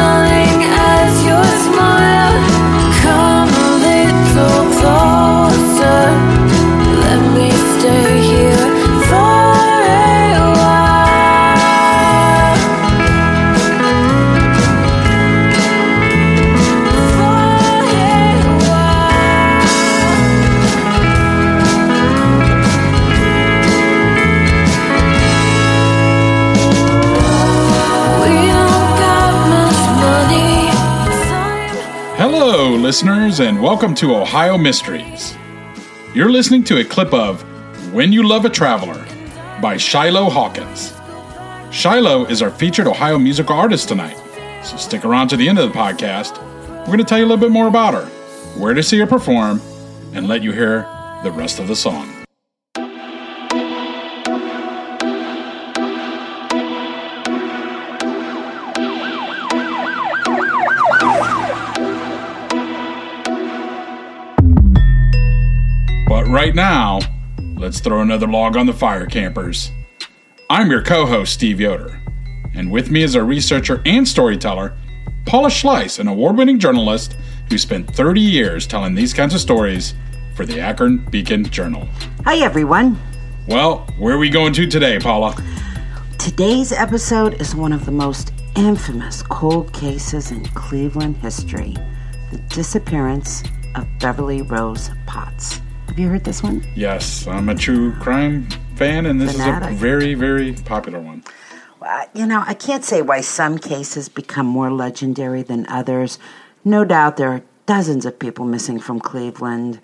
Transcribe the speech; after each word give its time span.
Almost 0.00 0.97
listeners, 32.88 33.40
and 33.40 33.62
welcome 33.62 33.94
to 33.94 34.16
Ohio 34.16 34.56
Mysteries. 34.56 35.36
You're 36.14 36.32
listening 36.32 36.64
to 36.64 36.78
a 36.78 36.84
clip 36.84 37.12
of 37.12 37.42
When 37.92 38.14
You 38.14 38.26
Love 38.26 38.46
a 38.46 38.48
Traveler 38.48 39.04
by 39.60 39.76
Shiloh 39.76 40.30
Hawkins. 40.30 40.94
Shiloh 41.70 42.24
is 42.24 42.40
our 42.40 42.50
featured 42.50 42.86
Ohio 42.86 43.18
musical 43.18 43.54
artist 43.54 43.90
tonight, 43.90 44.16
so 44.64 44.78
stick 44.78 45.04
around 45.04 45.28
to 45.28 45.36
the 45.36 45.50
end 45.50 45.58
of 45.58 45.70
the 45.70 45.78
podcast. 45.78 46.40
We're 46.78 46.86
going 46.86 46.98
to 47.00 47.04
tell 47.04 47.18
you 47.18 47.26
a 47.26 47.28
little 47.28 47.46
bit 47.46 47.50
more 47.50 47.68
about 47.68 47.92
her, 47.92 48.06
where 48.58 48.72
to 48.72 48.82
see 48.82 48.98
her 49.00 49.06
perform, 49.06 49.60
and 50.14 50.26
let 50.26 50.42
you 50.42 50.52
hear 50.52 50.88
the 51.24 51.30
rest 51.30 51.58
of 51.58 51.68
the 51.68 51.76
song. 51.76 52.17
Right 66.48 66.54
now, 66.54 67.00
let's 67.58 67.78
throw 67.78 68.00
another 68.00 68.26
log 68.26 68.56
on 68.56 68.64
the 68.64 68.72
fire, 68.72 69.04
campers. 69.04 69.70
I'm 70.48 70.70
your 70.70 70.82
co 70.82 71.04
host, 71.04 71.34
Steve 71.34 71.60
Yoder, 71.60 72.00
and 72.54 72.70
with 72.70 72.90
me 72.90 73.02
is 73.02 73.14
our 73.14 73.22
researcher 73.22 73.82
and 73.84 74.08
storyteller, 74.08 74.74
Paula 75.26 75.50
Schleis, 75.50 75.98
an 75.98 76.08
award 76.08 76.38
winning 76.38 76.58
journalist 76.58 77.18
who 77.50 77.58
spent 77.58 77.94
30 77.94 78.22
years 78.22 78.66
telling 78.66 78.94
these 78.94 79.12
kinds 79.12 79.34
of 79.34 79.42
stories 79.42 79.92
for 80.34 80.46
the 80.46 80.58
Akron 80.58 81.04
Beacon 81.10 81.44
Journal. 81.44 81.86
Hi, 82.24 82.38
everyone. 82.38 82.98
Well, 83.46 83.86
where 83.98 84.14
are 84.14 84.18
we 84.18 84.30
going 84.30 84.54
to 84.54 84.66
today, 84.66 84.98
Paula? 84.98 85.36
Today's 86.18 86.72
episode 86.72 87.42
is 87.42 87.54
one 87.54 87.74
of 87.74 87.84
the 87.84 87.92
most 87.92 88.32
infamous 88.56 89.22
cold 89.22 89.74
cases 89.74 90.30
in 90.30 90.46
Cleveland 90.46 91.18
history 91.18 91.76
the 92.30 92.38
disappearance 92.48 93.42
of 93.74 93.86
Beverly 93.98 94.40
Rose 94.40 94.90
Potts. 95.04 95.60
Have 95.98 96.04
you 96.04 96.10
heard 96.12 96.22
this 96.22 96.44
one? 96.44 96.64
Yes, 96.76 97.26
I'm 97.26 97.48
a 97.48 97.56
true 97.56 97.92
crime 97.94 98.48
fan, 98.76 99.04
and 99.04 99.20
this 99.20 99.34
is 99.34 99.40
a 99.40 99.70
very, 99.72 100.14
very 100.14 100.52
popular 100.52 101.00
one. 101.00 101.24
Well, 101.80 102.06
you 102.14 102.24
know, 102.24 102.44
I 102.46 102.54
can't 102.54 102.84
say 102.84 103.02
why 103.02 103.20
some 103.20 103.58
cases 103.58 104.08
become 104.08 104.46
more 104.46 104.70
legendary 104.70 105.42
than 105.42 105.66
others. 105.66 106.20
No 106.64 106.84
doubt 106.84 107.16
there 107.16 107.32
are 107.32 107.42
dozens 107.66 108.06
of 108.06 108.20
people 108.20 108.44
missing 108.44 108.78
from 108.78 109.00
Cleveland. 109.00 109.80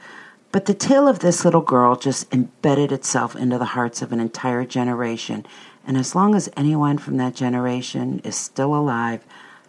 But 0.53 0.67
the 0.67 0.75
tale 0.75 1.09
of 1.09 1.19
this 1.19 1.45
little 1.45 1.61
girl 1.61 1.97
just 1.97 2.33
embedded 2.33 2.93
itself 2.93 3.35
into 3.35 3.59
the 3.59 3.65
hearts 3.65 4.01
of 4.01 4.13
an 4.13 4.21
entire 4.21 4.65
generation. 4.65 5.45
And 5.85 5.97
as 5.97 6.15
long 6.15 6.37
as 6.37 6.49
anyone 6.57 6.97
from 6.97 7.17
that 7.17 7.35
generation 7.35 8.21
is 8.23 8.37
still 8.37 8.73
alive, 8.73 9.25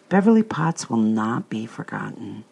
Beverly 0.09 0.43
Potts 0.43 0.91
will 0.91 0.97
not 0.97 1.49
be 1.49 1.65
forgotten. 1.65 2.43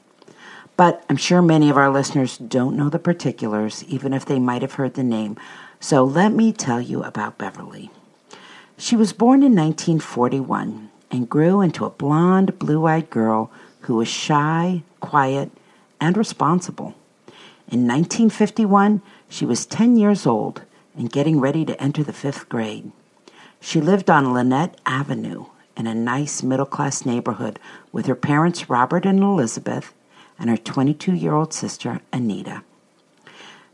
But 0.76 1.04
I'm 1.08 1.18
sure 1.18 1.42
many 1.42 1.70
of 1.70 1.78
our 1.78 1.92
listeners 1.92 2.38
don't 2.38 2.76
know 2.76 2.90
the 2.90 3.00
particulars, 3.00 3.84
even 3.86 4.14
if 4.14 4.26
they 4.26 4.40
might 4.40 4.64
have 4.64 4.74
heard 4.74 4.96
the 4.96 5.04
name. 5.04 5.38
So 5.80 6.04
let 6.04 6.32
me 6.32 6.52
tell 6.52 6.82
you 6.82 7.04
about 7.04 7.38
Beverly. 7.38 7.92
She 8.78 8.96
was 8.96 9.14
born 9.14 9.44
in 9.44 9.56
1941 9.56 10.90
and 11.12 11.30
grew 11.30 11.62
into 11.62 11.86
a 11.86 11.92
blonde, 11.92 12.58
blue 12.58 12.88
eyed 12.88 13.10
girl 13.12 13.52
who 13.82 13.96
was 13.96 14.08
shy, 14.08 14.82
quiet, 15.00 15.52
and 16.02 16.18
responsible. 16.18 16.96
In 17.68 17.88
1951, 17.88 19.02
she 19.30 19.46
was 19.46 19.66
10 19.66 19.96
years 19.96 20.26
old 20.26 20.64
and 20.98 21.12
getting 21.12 21.40
ready 21.40 21.66
to 21.66 21.82
enter 21.82 22.04
the 22.04 22.14
fifth 22.14 22.50
grade. 22.50 22.92
She 23.60 23.80
lived 23.80 24.10
on 24.10 24.34
Linnet 24.34 24.80
Avenue 24.86 25.46
in 25.78 25.88
a 25.88 25.96
nice 25.96 26.44
middle 26.44 26.66
class 26.66 27.06
neighborhood 27.06 27.60
with 27.92 28.06
her 28.08 28.16
parents, 28.16 28.70
Robert 28.70 29.06
and 29.06 29.20
Elizabeth, 29.20 29.94
and 30.44 30.50
her 30.50 30.58
22 30.58 31.16
year 31.16 31.34
old 31.34 31.54
sister, 31.54 32.02
Anita. 32.12 32.64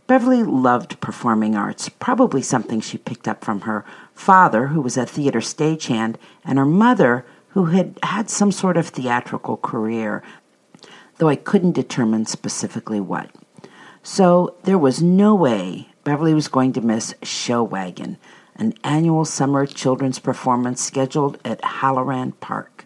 Beverly 0.05 0.43
loved 0.43 1.01
performing 1.01 1.55
arts, 1.55 1.89
probably 1.89 2.43
something 2.43 2.79
she 2.79 2.99
picked 2.99 3.27
up 3.27 3.43
from 3.43 3.61
her 3.61 3.83
father, 4.13 4.67
who 4.67 4.79
was 4.79 4.95
a 4.95 5.03
theater 5.03 5.39
stagehand, 5.39 6.17
and 6.45 6.59
her 6.59 6.67
mother, 6.67 7.25
who 7.49 7.65
had 7.65 7.97
had 8.03 8.29
some 8.29 8.51
sort 8.51 8.77
of 8.77 8.89
theatrical 8.89 9.57
career, 9.57 10.21
though 11.17 11.27
I 11.27 11.37
couldn't 11.37 11.71
determine 11.71 12.27
specifically 12.27 12.99
what. 12.99 13.31
So 14.03 14.55
there 14.63 14.77
was 14.77 15.01
no 15.01 15.33
way 15.33 15.89
Beverly 16.03 16.35
was 16.35 16.47
going 16.47 16.73
to 16.73 16.81
miss 16.81 17.15
Show 17.23 17.63
Wagon, 17.63 18.17
an 18.55 18.75
annual 18.83 19.25
summer 19.25 19.65
children's 19.65 20.19
performance 20.19 20.83
scheduled 20.83 21.39
at 21.43 21.65
Halloran 21.65 22.33
Park. 22.33 22.85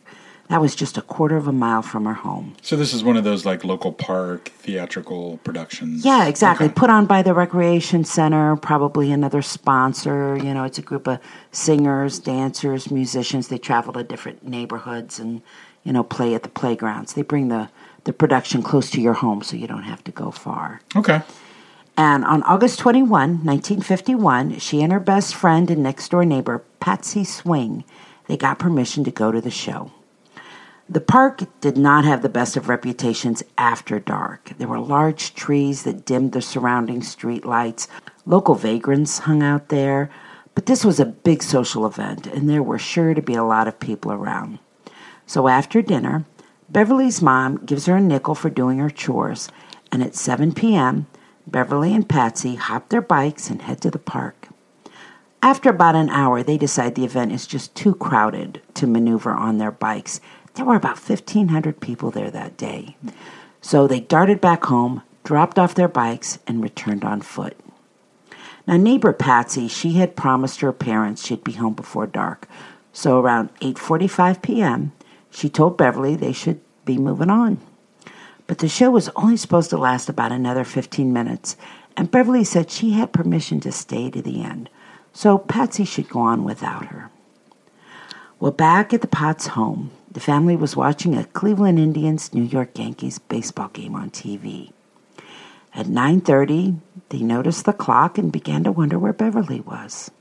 That 0.54 0.62
was 0.62 0.76
just 0.76 1.00
a 1.00 1.02
quarter 1.02 1.36
of 1.36 1.48
a 1.48 1.52
mile 1.52 1.82
from 1.82 2.06
her 2.06 2.14
home. 2.14 2.56
So, 2.62 2.76
this 2.76 2.94
is 2.94 3.04
one 3.04 3.18
of 3.18 3.24
those 3.24 3.44
like 3.44 3.64
local 3.64 3.92
park 3.92 4.50
theatrical 4.50 5.38
productions. 5.38 6.06
Yeah, 6.06 6.28
exactly. 6.28 6.68
Okay. 6.68 6.76
Put 6.76 6.92
on 6.92 7.08
by 7.08 7.24
the 7.24 7.34
Recreation 7.34 8.06
Center, 8.06 8.56
probably 8.56 9.12
another 9.12 9.42
sponsor. 9.42 10.38
You 10.38 10.54
know, 10.54 10.64
it's 10.64 10.78
a 10.78 10.84
group 10.84 11.08
of 11.08 11.18
singers, 11.52 12.20
dancers, 12.20 12.92
musicians. 12.92 13.48
They 13.48 13.58
travel 13.58 13.94
to 13.94 14.04
different 14.04 14.48
neighborhoods 14.48 15.18
and, 15.18 15.42
you 15.84 15.92
know, 15.92 16.04
play 16.04 16.36
at 16.36 16.44
the 16.44 16.50
playgrounds. 16.50 17.14
They 17.14 17.24
bring 17.24 17.48
the, 17.48 17.70
the 18.04 18.14
production 18.14 18.62
close 18.62 18.92
to 18.92 19.02
your 19.02 19.14
home 19.14 19.42
so 19.42 19.58
you 19.58 19.66
don't 19.66 19.82
have 19.82 20.04
to 20.04 20.12
go 20.12 20.30
far. 20.30 20.82
Okay. 20.96 21.24
And 21.98 22.24
on 22.26 22.44
August 22.44 22.78
21, 22.78 23.10
1951, 23.44 24.60
she 24.60 24.84
and 24.84 24.94
her 24.94 25.00
best 25.00 25.34
friend 25.34 25.72
and 25.72 25.82
next 25.82 26.10
door 26.10 26.26
neighbor, 26.26 26.62
Patsy 26.80 27.24
Swing, 27.24 27.84
they 28.28 28.38
got 28.38 28.60
permission 28.60 29.04
to 29.06 29.10
go 29.10 29.32
to 29.32 29.42
the 29.42 29.50
show. 29.50 29.90
The 30.94 31.02
park 31.02 31.42
did 31.60 31.76
not 31.76 32.06
have 32.06 32.22
the 32.22 32.30
best 32.30 32.56
of 32.56 32.70
reputations 32.70 33.42
after 33.58 34.00
dark. 34.00 34.52
There 34.60 34.68
were 34.68 34.80
large 34.80 35.34
trees 35.34 35.82
that 35.84 36.06
dimmed 36.06 36.34
the 36.34 36.42
surrounding 36.42 37.02
street 37.02 37.46
lights. 37.46 37.88
Local 38.28 38.54
vagrants 38.54 39.18
hung 39.18 39.42
out 39.42 39.70
there. 39.70 40.12
But 40.54 40.68
this 40.68 40.86
was 40.86 41.00
a 41.00 41.06
big 41.06 41.42
social 41.42 41.88
event, 41.88 42.28
and 42.28 42.48
there 42.48 42.62
were 42.62 42.78
sure 42.78 43.16
to 43.16 43.24
be 43.24 43.34
a 43.34 43.44
lot 43.44 43.68
of 43.68 43.80
people 43.80 44.12
around. 44.12 44.60
So 45.26 45.48
after 45.48 45.82
dinner, 45.82 46.26
Beverly's 46.70 47.24
mom 47.24 47.66
gives 47.66 47.88
her 47.88 47.96
a 47.96 48.00
nickel 48.00 48.36
for 48.36 48.52
doing 48.52 48.78
her 48.78 48.92
chores, 48.92 49.50
and 49.92 50.04
at 50.04 50.14
7 50.14 50.54
p.m., 50.54 51.08
Beverly 51.48 51.96
and 51.96 52.08
Patsy 52.08 52.54
hop 52.54 52.90
their 52.90 53.02
bikes 53.02 53.50
and 53.50 53.64
head 53.64 53.82
to 53.82 53.90
the 53.90 53.98
park. 53.98 54.50
After 55.42 55.72
about 55.72 55.96
an 55.96 56.10
hour, 56.10 56.44
they 56.44 56.60
decide 56.60 56.94
the 56.94 57.04
event 57.04 57.32
is 57.32 57.48
just 57.48 57.74
too 57.74 57.96
crowded 57.96 58.62
to 58.76 58.86
maneuver 58.86 59.32
on 59.32 59.58
their 59.58 59.72
bikes. 59.72 60.22
There 60.56 60.66
were 60.66 60.76
about 60.76 60.98
1,500 60.98 61.80
people 61.80 62.12
there 62.12 62.30
that 62.30 62.58
day. 62.58 62.96
So 63.62 63.88
they 63.88 64.00
darted 64.00 64.40
back 64.40 64.66
home, 64.66 65.02
dropped 65.24 65.58
off 65.58 65.74
their 65.74 65.88
bikes, 65.88 66.40
and 66.46 66.62
returned 66.62 67.04
on 67.04 67.22
foot. 67.22 67.58
Now, 68.68 68.78
neighbor 68.78 69.14
Patsy, 69.14 69.68
she 69.68 69.94
had 69.94 70.16
promised 70.16 70.62
her 70.62 70.72
parents 70.72 71.26
she'd 71.26 71.44
be 71.44 71.54
home 71.54 71.74
before 71.74 72.08
dark. 72.08 72.48
So 72.94 73.20
around 73.20 73.50
8:45 73.60 74.42
p.m., 74.42 74.92
she 75.32 75.50
told 75.50 75.78
Beverly 75.78 76.16
they 76.16 76.32
should 76.32 76.62
be 76.86 76.98
moving 76.98 77.30
on. 77.30 77.60
But 78.46 78.60
the 78.60 78.70
show 78.70 78.92
was 78.92 79.10
only 79.16 79.38
supposed 79.38 79.70
to 79.72 79.78
last 79.78 80.10
about 80.10 80.32
another 80.32 80.64
15 80.64 81.12
minutes, 81.12 81.58
and 81.98 82.12
Beverly 82.12 82.44
said 82.44 82.70
she 82.70 82.92
had 82.92 83.12
permission 83.14 83.60
to 83.62 83.72
stay 83.72 84.10
to 84.12 84.22
the 84.22 84.44
end, 84.44 84.70
so 85.12 85.38
Patsy 85.38 85.86
should 85.86 86.10
go 86.10 86.20
on 86.20 86.44
without 86.44 86.86
her. 86.86 87.10
Well, 88.40 88.52
back 88.52 88.94
at 88.94 89.02
the 89.02 89.08
Potts 89.08 89.48
home, 89.48 89.92
the 90.14 90.20
family 90.20 90.56
was 90.56 90.76
watching 90.76 91.16
a 91.16 91.26
Cleveland 91.26 91.80
Indians 91.80 92.34
New 92.34 92.44
York 92.44 92.78
Yankees 92.78 93.18
baseball 93.18 93.70
game 93.70 93.96
on 93.96 94.12
TV. 94.12 94.72
At 95.74 95.88
9:30, 95.88 96.76
they 97.10 97.20
noticed 97.20 97.66
the 97.66 97.74
clock 97.74 98.20
and 98.20 98.32
began 98.32 98.64
to 98.64 98.72
wonder 98.72 99.00
where 99.00 99.12
Beverly 99.12 99.62
was. 99.62 100.12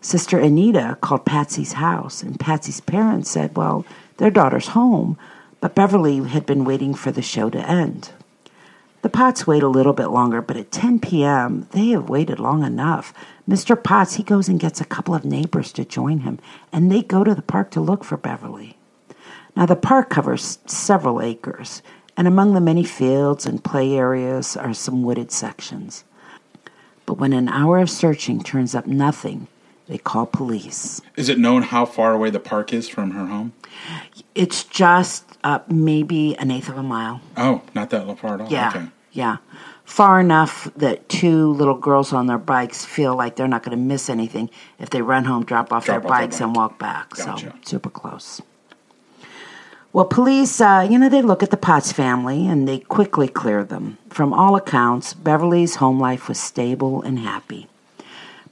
Sister 0.00 0.38
Anita 0.38 0.96
called 1.02 1.26
Patsy's 1.26 1.74
house, 1.74 2.22
and 2.22 2.40
Patsy's 2.40 2.80
parents 2.80 3.30
said, 3.30 3.54
"Well, 3.54 3.84
their 4.16 4.30
daughter's 4.30 4.68
home, 4.68 5.18
but 5.60 5.74
Beverly 5.74 6.24
had 6.24 6.46
been 6.46 6.64
waiting 6.64 6.94
for 6.94 7.12
the 7.12 7.20
show 7.22 7.50
to 7.50 7.68
end." 7.68 8.12
The 9.02 9.10
Potts 9.10 9.46
wait 9.46 9.62
a 9.62 9.68
little 9.68 9.92
bit 9.92 10.08
longer, 10.08 10.40
but 10.40 10.56
at 10.56 10.72
10 10.72 11.00
p.m., 11.00 11.66
they 11.72 11.88
have 11.88 12.08
waited 12.08 12.38
long 12.38 12.62
enough. 12.64 13.12
Mr. 13.48 13.76
Potts, 13.80 14.14
he 14.14 14.22
goes 14.22 14.48
and 14.48 14.58
gets 14.60 14.80
a 14.80 14.86
couple 14.86 15.14
of 15.14 15.24
neighbors 15.24 15.70
to 15.72 15.84
join 15.84 16.20
him, 16.20 16.38
and 16.72 16.90
they 16.90 17.02
go 17.02 17.24
to 17.24 17.34
the 17.34 17.42
park 17.42 17.70
to 17.72 17.80
look 17.80 18.04
for 18.04 18.16
Beverly. 18.16 18.76
Now, 19.54 19.66
the 19.66 19.76
park 19.76 20.08
covers 20.10 20.58
several 20.66 21.20
acres, 21.20 21.82
and 22.16 22.26
among 22.26 22.54
the 22.54 22.60
many 22.60 22.84
fields 22.84 23.44
and 23.46 23.62
play 23.62 23.94
areas 23.94 24.56
are 24.56 24.72
some 24.74 25.02
wooded 25.02 25.30
sections. 25.30 26.04
But 27.06 27.14
when 27.18 27.32
an 27.32 27.48
hour 27.48 27.78
of 27.78 27.90
searching 27.90 28.42
turns 28.42 28.74
up 28.74 28.86
nothing, 28.86 29.48
they 29.88 29.98
call 29.98 30.24
police. 30.26 31.02
Is 31.16 31.28
it 31.28 31.38
known 31.38 31.62
how 31.62 31.84
far 31.84 32.14
away 32.14 32.30
the 32.30 32.40
park 32.40 32.72
is 32.72 32.88
from 32.88 33.10
her 33.10 33.26
home? 33.26 33.52
It's 34.34 34.64
just 34.64 35.24
uh, 35.44 35.58
maybe 35.68 36.36
an 36.38 36.50
eighth 36.50 36.68
of 36.68 36.78
a 36.78 36.82
mile. 36.82 37.20
Oh, 37.36 37.62
not 37.74 37.90
that 37.90 38.18
far 38.18 38.34
at 38.34 38.40
all. 38.42 38.48
Yeah, 38.48 38.68
Okay. 38.70 38.86
yeah. 39.12 39.36
Far 39.84 40.20
enough 40.20 40.70
that 40.76 41.08
two 41.10 41.52
little 41.52 41.76
girls 41.76 42.12
on 42.14 42.26
their 42.26 42.38
bikes 42.38 42.84
feel 42.84 43.14
like 43.16 43.36
they're 43.36 43.48
not 43.48 43.62
going 43.64 43.76
to 43.76 43.82
miss 43.84 44.08
anything 44.08 44.48
if 44.78 44.88
they 44.90 45.02
run 45.02 45.24
home, 45.24 45.44
drop 45.44 45.72
off 45.72 45.84
Drop 45.84 45.86
their 45.86 45.96
off 45.96 46.02
their 46.18 46.26
bikes, 46.28 46.36
bike. 46.36 46.46
and 46.46 46.56
walk 46.56 46.78
back. 46.78 47.10
Gotcha. 47.10 47.50
So 47.50 47.58
super 47.62 47.90
close. 47.90 48.40
Well, 49.94 50.06
police, 50.06 50.58
uh, 50.58 50.88
you 50.88 50.98
know, 50.98 51.10
they 51.10 51.20
look 51.20 51.42
at 51.42 51.50
the 51.50 51.58
Potts 51.58 51.92
family 51.92 52.46
and 52.46 52.66
they 52.66 52.78
quickly 52.78 53.28
clear 53.28 53.62
them. 53.62 53.98
From 54.08 54.32
all 54.32 54.56
accounts, 54.56 55.12
Beverly's 55.12 55.76
home 55.76 56.00
life 56.00 56.28
was 56.28 56.40
stable 56.40 57.02
and 57.02 57.18
happy. 57.18 57.68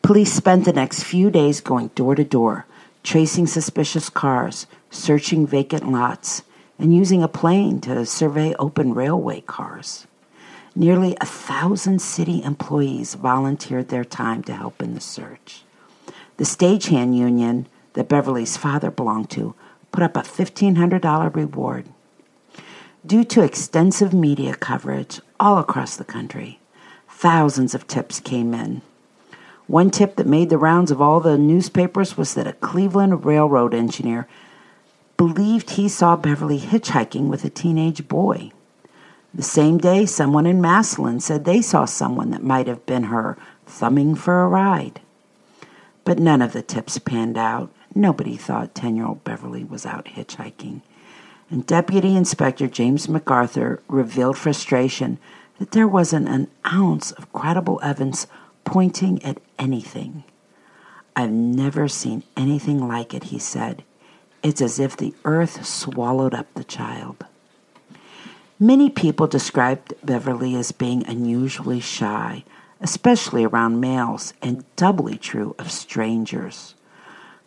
Police 0.02 0.34
spent 0.34 0.66
the 0.66 0.72
next 0.74 1.02
few 1.02 1.30
days 1.30 1.62
going 1.62 1.88
door 1.94 2.14
to 2.14 2.24
door, 2.24 2.66
tracing 3.02 3.46
suspicious 3.46 4.10
cars, 4.10 4.66
searching 4.90 5.46
vacant 5.46 5.90
lots, 5.90 6.42
and 6.78 6.94
using 6.94 7.22
a 7.22 7.28
plane 7.28 7.80
to 7.80 8.04
survey 8.04 8.54
open 8.58 8.92
railway 8.92 9.40
cars. 9.40 10.06
Nearly 10.76 11.16
a 11.22 11.26
thousand 11.26 12.02
city 12.02 12.42
employees 12.42 13.14
volunteered 13.14 13.88
their 13.88 14.04
time 14.04 14.42
to 14.42 14.52
help 14.52 14.82
in 14.82 14.92
the 14.92 15.00
search. 15.00 15.62
The 16.36 16.44
stagehand 16.44 17.16
union 17.16 17.66
that 17.94 18.10
Beverly's 18.10 18.58
father 18.58 18.90
belonged 18.90 19.30
to 19.30 19.54
put 19.92 20.02
up 20.02 20.16
a 20.16 20.20
$1,500 20.20 21.34
reward. 21.34 21.86
Due 23.04 23.24
to 23.24 23.42
extensive 23.42 24.12
media 24.12 24.54
coverage 24.54 25.20
all 25.38 25.58
across 25.58 25.96
the 25.96 26.04
country, 26.04 26.60
thousands 27.08 27.74
of 27.74 27.86
tips 27.86 28.20
came 28.20 28.52
in. 28.52 28.82
One 29.66 29.90
tip 29.90 30.16
that 30.16 30.26
made 30.26 30.50
the 30.50 30.58
rounds 30.58 30.90
of 30.90 31.00
all 31.00 31.20
the 31.20 31.38
newspapers 31.38 32.16
was 32.16 32.34
that 32.34 32.46
a 32.46 32.54
Cleveland 32.54 33.24
railroad 33.24 33.72
engineer 33.72 34.26
believed 35.16 35.70
he 35.70 35.88
saw 35.88 36.16
Beverly 36.16 36.58
hitchhiking 36.58 37.28
with 37.28 37.44
a 37.44 37.50
teenage 37.50 38.08
boy. 38.08 38.50
The 39.32 39.42
same 39.42 39.78
day, 39.78 40.06
someone 40.06 40.44
in 40.44 40.60
Massillon 40.60 41.20
said 41.20 41.44
they 41.44 41.62
saw 41.62 41.84
someone 41.84 42.30
that 42.30 42.42
might 42.42 42.66
have 42.66 42.84
been 42.84 43.04
her 43.04 43.38
thumbing 43.64 44.14
for 44.14 44.42
a 44.42 44.48
ride. 44.48 45.00
But 46.04 46.18
none 46.18 46.42
of 46.42 46.52
the 46.52 46.62
tips 46.62 46.98
panned 46.98 47.38
out. 47.38 47.72
Nobody 47.94 48.36
thought 48.36 48.74
10 48.74 48.96
year 48.96 49.06
old 49.06 49.24
Beverly 49.24 49.64
was 49.64 49.84
out 49.86 50.06
hitchhiking. 50.06 50.82
And 51.50 51.66
Deputy 51.66 52.16
Inspector 52.16 52.66
James 52.68 53.08
MacArthur 53.08 53.82
revealed 53.88 54.38
frustration 54.38 55.18
that 55.58 55.72
there 55.72 55.88
wasn't 55.88 56.28
an 56.28 56.48
ounce 56.72 57.10
of 57.12 57.32
credible 57.32 57.80
evidence 57.82 58.26
pointing 58.64 59.22
at 59.24 59.38
anything. 59.58 60.24
I've 61.16 61.32
never 61.32 61.88
seen 61.88 62.22
anything 62.36 62.86
like 62.86 63.12
it, 63.12 63.24
he 63.24 63.38
said. 63.38 63.82
It's 64.42 64.62
as 64.62 64.78
if 64.78 64.96
the 64.96 65.12
earth 65.24 65.66
swallowed 65.66 66.34
up 66.34 66.46
the 66.54 66.64
child. 66.64 67.26
Many 68.58 68.88
people 68.88 69.26
described 69.26 69.94
Beverly 70.04 70.54
as 70.54 70.72
being 70.72 71.04
unusually 71.06 71.80
shy, 71.80 72.44
especially 72.80 73.44
around 73.44 73.80
males, 73.80 74.32
and 74.40 74.64
doubly 74.76 75.18
true 75.18 75.54
of 75.58 75.70
strangers. 75.70 76.74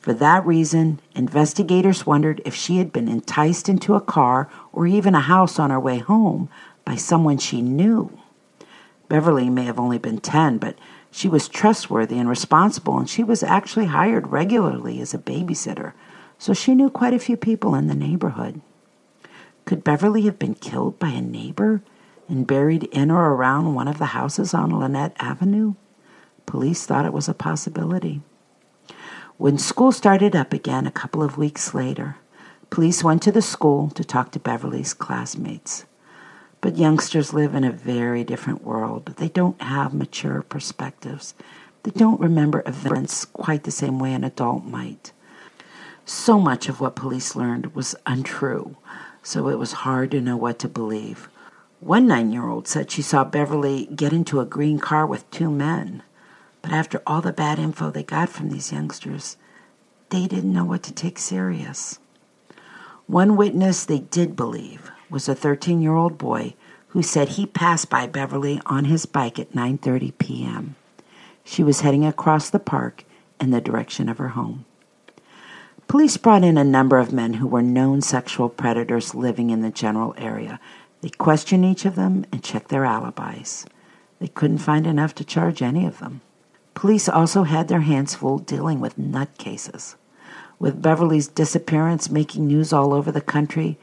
For 0.03 0.13
that 0.15 0.45
reason, 0.45 0.99
investigators 1.15 2.05
wondered 2.05 2.41
if 2.43 2.53
she 2.53 2.77
had 2.77 2.91
been 2.91 3.07
enticed 3.07 3.69
into 3.69 3.95
a 3.95 4.01
car 4.01 4.49
or 4.73 4.85
even 4.85 5.15
a 5.15 5.21
house 5.21 5.57
on 5.57 5.69
her 5.69 5.79
way 5.79 5.99
home 5.99 6.49
by 6.83 6.97
someone 6.97 7.37
she 7.37 7.61
knew. 7.61 8.19
Beverly 9.07 9.49
may 9.49 9.63
have 9.63 9.79
only 9.79 9.97
been 9.97 10.17
10, 10.17 10.57
but 10.57 10.77
she 11.09 11.29
was 11.29 11.47
trustworthy 11.47 12.19
and 12.19 12.27
responsible, 12.27 12.97
and 12.97 13.09
she 13.09 13.23
was 13.23 13.43
actually 13.43 13.85
hired 13.85 14.27
regularly 14.27 14.99
as 14.99 15.13
a 15.13 15.17
babysitter, 15.17 15.93
so 16.37 16.53
she 16.53 16.75
knew 16.75 16.89
quite 16.89 17.13
a 17.13 17.19
few 17.19 17.37
people 17.37 17.73
in 17.73 17.87
the 17.87 17.95
neighborhood. 17.95 18.59
Could 19.63 19.85
Beverly 19.85 20.23
have 20.23 20.37
been 20.37 20.55
killed 20.55 20.99
by 20.99 21.11
a 21.11 21.21
neighbor 21.21 21.81
and 22.27 22.45
buried 22.45 22.83
in 22.91 23.09
or 23.09 23.29
around 23.29 23.73
one 23.73 23.87
of 23.87 23.99
the 23.99 24.07
houses 24.07 24.53
on 24.53 24.69
Linnet 24.69 25.13
Avenue? 25.17 25.75
Police 26.45 26.85
thought 26.85 27.05
it 27.05 27.13
was 27.13 27.29
a 27.29 27.33
possibility. 27.33 28.21
When 29.37 29.57
school 29.57 29.91
started 29.91 30.35
up 30.35 30.53
again 30.53 30.85
a 30.85 30.91
couple 30.91 31.23
of 31.23 31.39
weeks 31.39 31.73
later, 31.73 32.17
police 32.69 33.03
went 33.03 33.23
to 33.23 33.31
the 33.31 33.41
school 33.41 33.89
to 33.95 34.03
talk 34.03 34.31
to 34.31 34.39
Beverly's 34.39 34.93
classmates. 34.93 35.85
But 36.61 36.77
youngsters 36.77 37.33
live 37.33 37.55
in 37.55 37.63
a 37.63 37.71
very 37.71 38.23
different 38.23 38.63
world. 38.63 39.15
They 39.17 39.29
don't 39.29 39.59
have 39.59 39.91
mature 39.91 40.43
perspectives. 40.43 41.33
They 41.81 41.89
don't 41.91 42.21
remember 42.21 42.61
events 42.67 43.25
quite 43.25 43.63
the 43.63 43.71
same 43.71 43.97
way 43.97 44.13
an 44.13 44.23
adult 44.23 44.65
might. 44.65 45.11
So 46.05 46.39
much 46.39 46.69
of 46.69 46.79
what 46.79 46.95
police 46.95 47.35
learned 47.35 47.73
was 47.73 47.95
untrue, 48.05 48.77
so 49.23 49.49
it 49.49 49.57
was 49.57 49.81
hard 49.81 50.11
to 50.11 50.21
know 50.21 50.37
what 50.37 50.59
to 50.59 50.69
believe. 50.69 51.27
One 51.79 52.05
nine 52.05 52.31
year 52.31 52.47
old 52.47 52.67
said 52.67 52.91
she 52.91 53.01
saw 53.01 53.23
Beverly 53.23 53.87
get 53.87 54.13
into 54.13 54.39
a 54.39 54.45
green 54.45 54.77
car 54.77 55.07
with 55.07 55.29
two 55.31 55.49
men, 55.49 56.03
but 56.63 56.71
after 56.71 57.03
all 57.05 57.21
the 57.21 57.33
bad 57.33 57.59
info 57.59 57.91
they 57.91 58.01
got 58.01 58.29
from 58.29 58.49
these 58.49 58.71
youngsters, 58.71 59.37
they 60.09 60.25
didn't 60.25 60.53
know 60.53 60.65
what 60.65 60.81
to 60.83 60.93
take 60.93 61.19
serious. 61.19 61.99
One 63.05 63.35
witness 63.35 63.85
they 63.85 63.99
did 63.99 64.35
believe 64.35 64.89
was 65.09 65.29
a 65.29 65.35
13 65.35 65.81
year 65.81 65.93
old 65.93 66.17
boy 66.17 66.55
who 66.87 67.03
said 67.03 67.29
he 67.29 67.45
passed 67.45 67.89
by 67.89 68.07
Beverly 68.07 68.61
on 68.65 68.85
his 68.85 69.05
bike 69.05 69.37
at 69.37 69.51
9:30 69.51 70.17
p.m. 70.17 70.75
She 71.43 71.63
was 71.63 71.81
heading 71.81 72.05
across 72.05 72.49
the 72.49 72.59
park 72.59 73.03
in 73.41 73.49
the 73.49 73.59
direction 73.59 74.07
of 74.07 74.17
her 74.17 74.29
home. 74.29 74.65
Police 75.89 76.15
brought 76.15 76.45
in 76.45 76.57
a 76.57 76.63
number 76.63 76.97
of 76.97 77.11
men 77.11 77.33
who 77.33 77.47
were 77.47 77.61
known 77.61 78.01
sexual 78.01 78.47
predators 78.47 79.13
living 79.13 79.49
in 79.49 79.61
the 79.61 79.69
general 79.69 80.15
area. 80.17 80.61
They 81.01 81.09
questioned 81.09 81.65
each 81.65 81.83
of 81.83 81.95
them 81.95 82.25
and 82.31 82.41
checked 82.41 82.69
their 82.69 82.85
alibis. 82.85 83.65
They 84.19 84.29
couldn't 84.29 84.59
find 84.59 84.87
enough 84.87 85.13
to 85.15 85.25
charge 85.25 85.61
any 85.61 85.85
of 85.85 85.99
them. 85.99 86.21
Police 86.73 87.07
also 87.07 87.43
had 87.43 87.67
their 87.67 87.81
hands 87.81 88.15
full 88.15 88.39
dealing 88.39 88.79
with 88.79 88.97
nutcases. 88.97 89.95
With 90.59 90.81
Beverly's 90.81 91.27
disappearance 91.27 92.09
making 92.09 92.47
news 92.47 92.73
all 92.73 92.93
over 92.93 93.11
the 93.11 93.21
country, 93.21 93.77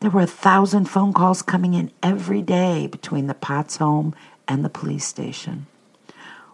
there 0.00 0.10
were 0.10 0.22
a 0.22 0.26
thousand 0.26 0.86
phone 0.86 1.12
calls 1.12 1.42
coming 1.42 1.74
in 1.74 1.90
every 2.02 2.42
day 2.42 2.86
between 2.86 3.26
the 3.26 3.34
Potts 3.34 3.76
home 3.76 4.14
and 4.46 4.64
the 4.64 4.68
police 4.68 5.04
station. 5.04 5.66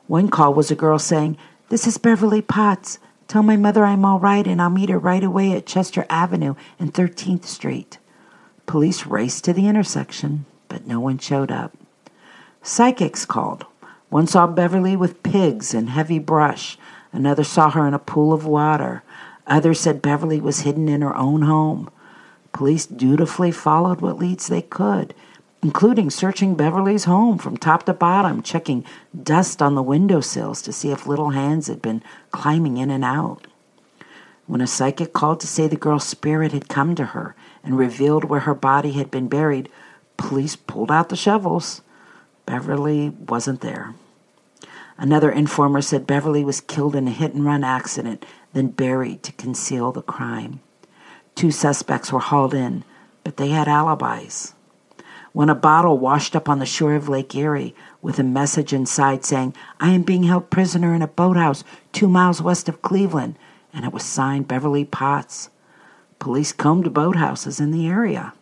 One 0.07 0.29
call 0.29 0.55
was 0.55 0.71
a 0.71 0.77
girl 0.77 0.99
saying, 0.99 1.37
This 1.69 1.87
is 1.87 1.99
Beverly 1.99 2.43
Potts. 2.43 2.99
Tell 3.29 3.43
my 3.43 3.57
mother 3.57 3.85
I'm 3.85 4.05
all 4.05 4.21
right 4.21 4.47
and 4.47 4.61
I'll 4.61 4.71
meet 4.71 4.91
her 4.91 4.99
right 4.99 5.25
away 5.25 5.53
at 5.53 5.67
Chester 5.67 6.05
Avenue 6.11 6.55
and 6.79 6.93
13th 6.93 7.45
Street. 7.45 7.99
Police 8.67 9.07
raced 9.07 9.45
to 9.45 9.53
the 9.53 9.67
intersection, 9.67 10.45
but 10.69 10.87
no 10.87 11.01
one 11.01 11.19
showed 11.19 11.51
up. 11.51 11.77
Psychics 12.63 13.25
called. 13.25 13.67
One 14.13 14.27
saw 14.27 14.47
Beverly 14.47 14.95
with 14.95 15.23
pigs 15.23 15.73
and 15.73 15.89
heavy 15.89 16.19
brush. 16.19 16.77
Another 17.15 17.45
saw 17.45 17.71
her 17.71 17.89
in 17.89 17.95
a 17.95 17.99
pool 17.99 18.35
of 18.35 18.45
water. 18.45 19.03
Others 19.47 19.81
said 19.81 20.03
Beverly 20.03 20.39
was 20.39 20.61
hidden 20.61 20.87
in 20.87 21.01
her 21.01 21.17
own 21.17 21.41
home. 21.41 21.89
Police 22.53 22.85
dutifully 22.85 23.51
followed 23.51 24.03
what 24.03 24.19
leads 24.19 24.49
they 24.49 24.61
could, 24.61 25.15
including 25.63 26.11
searching 26.11 26.57
Beverly's 26.57 27.05
home 27.05 27.39
from 27.39 27.57
top 27.57 27.85
to 27.85 27.95
bottom, 27.95 28.43
checking 28.43 28.85
dust 29.23 29.63
on 29.63 29.77
the 29.77 29.83
windowsills 29.83 30.61
to 30.61 30.75
see 30.75 30.91
if 30.91 31.07
little 31.07 31.31
hands 31.31 31.69
had 31.69 31.81
been 31.81 32.03
climbing 32.33 32.77
in 32.77 32.91
and 32.91 33.07
out. 33.07 33.47
When 34.47 34.61
a 34.61 34.67
psychic 34.67 35.15
called 35.15 35.41
to 35.41 35.47
say 35.47 35.69
the 35.69 35.77
girl's 35.77 36.07
spirit 36.07 36.53
had 36.53 36.69
come 36.69 36.95
to 36.97 37.07
her 37.07 37.35
and 37.65 37.79
revealed 37.79 38.25
where 38.25 38.41
her 38.41 38.55
body 38.55 38.93
had 38.93 39.11
been 39.11 39.29
buried, 39.29 39.71
Police 40.19 40.55
pulled 40.55 40.91
out 40.91 41.09
the 41.09 41.17
shovels. 41.17 41.81
Beverly 42.45 43.09
wasn't 43.09 43.63
there. 43.63 43.95
Another 44.99 45.31
informer 45.31 45.83
said 45.83 46.07
Beverly 46.07 46.45
was 46.45 46.61
killed 46.61 46.95
in 46.95 47.09
a 47.09 47.11
hit 47.11 47.35
and 47.35 47.45
run 47.45 47.65
accident, 47.65 48.25
then 48.53 48.69
buried 48.69 49.23
to 49.23 49.33
conceal 49.33 49.93
the 49.93 50.03
crime. 50.03 50.61
Two 51.35 51.51
suspects 51.51 52.13
were 52.13 52.21
hauled 52.21 52.55
in, 52.55 52.85
but 53.25 53.37
they 53.37 53.49
had 53.49 53.69
alibis. 53.69 54.55
When 55.33 55.49
a 55.49 55.55
bottle 55.55 55.97
washed 55.99 56.37
up 56.37 56.49
on 56.49 56.59
the 56.59 56.67
shore 56.67 56.95
of 56.95 57.09
Lake 57.09 57.35
Erie 57.35 57.75
with 58.03 58.19
a 58.19 58.23
message 58.25 58.75
inside 58.75 59.25
saying, 59.25 59.55
I 59.81 59.91
am 59.91 60.03
being 60.03 60.25
held 60.25 60.51
prisoner 60.51 60.95
in 60.95 61.01
a 61.01 61.09
boathouse 61.09 61.65
two 61.93 62.07
miles 62.07 62.43
west 62.43 62.69
of 62.69 62.83
Cleveland, 62.83 63.37
and 63.73 63.87
it 63.87 63.93
was 63.93 64.03
signed 64.03 64.47
Beverly 64.47 64.85
Potts. 64.85 65.49
Police 66.19 66.53
combed 66.53 66.85
boathouses 66.93 67.61
in 67.61 67.71
the 67.71 67.89
area. 67.89 68.35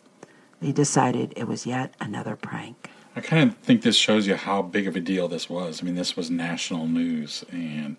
They 0.61 0.73
decided 0.73 1.33
it 1.37 1.47
was 1.47 1.65
yet 1.65 1.95
another 2.01 2.35
prank. 2.35 2.91
I 3.17 3.21
kind 3.21 3.51
of 3.51 3.57
think 3.59 3.83
this 3.83 3.97
shows 3.97 4.27
you 4.27 4.37
how 4.37 4.63
big 4.63 4.87
of 4.87 4.97
a 4.97 5.01
deal 5.01 5.29
this 5.29 5.51
was. 5.51 5.83
I 5.83 5.85
mean, 5.85 5.97
this 5.97 6.17
was 6.17 6.31
national 6.31 6.87
news, 6.87 7.45
and 7.51 7.97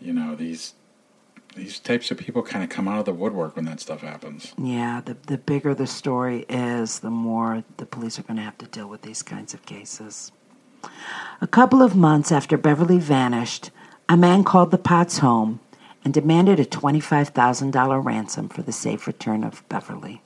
you 0.00 0.12
know 0.12 0.34
these 0.34 0.74
these 1.56 1.78
types 1.80 2.10
of 2.10 2.18
people 2.18 2.42
kind 2.42 2.62
of 2.62 2.70
come 2.70 2.86
out 2.86 3.00
of 3.00 3.04
the 3.04 3.12
woodwork 3.12 3.56
when 3.56 3.64
that 3.64 3.80
stuff 3.80 4.00
happens. 4.00 4.52
Yeah, 4.56 5.00
the, 5.04 5.16
the 5.26 5.38
bigger 5.38 5.74
the 5.74 5.86
story 5.86 6.44
is, 6.48 7.00
the 7.00 7.10
more 7.10 7.64
the 7.78 7.86
police 7.86 8.18
are 8.18 8.22
going 8.22 8.36
to 8.36 8.42
have 8.42 8.58
to 8.58 8.66
deal 8.66 8.88
with 8.88 9.02
these 9.02 9.22
kinds 9.22 9.54
of 9.54 9.66
cases. 9.66 10.30
A 11.40 11.46
couple 11.46 11.82
of 11.82 11.96
months 11.96 12.30
after 12.30 12.56
Beverly 12.56 12.98
vanished, 12.98 13.70
a 14.08 14.16
man 14.16 14.44
called 14.44 14.70
the 14.70 14.78
Potts 14.78 15.18
home 15.18 15.58
and 16.04 16.14
demanded 16.14 16.60
a 16.60 16.64
$25,000 16.64 18.04
ransom 18.04 18.48
for 18.48 18.62
the 18.62 18.72
safe 18.72 19.06
return 19.06 19.42
of 19.42 19.68
Beverly. 19.68 20.22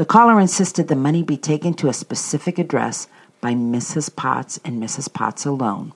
The 0.00 0.06
caller 0.06 0.40
insisted 0.40 0.88
the 0.88 0.96
money 0.96 1.22
be 1.22 1.36
taken 1.36 1.74
to 1.74 1.88
a 1.90 1.92
specific 1.92 2.58
address 2.58 3.06
by 3.42 3.52
Mrs. 3.52 4.16
Potts 4.16 4.58
and 4.64 4.82
Mrs. 4.82 5.12
Potts 5.12 5.44
alone. 5.44 5.92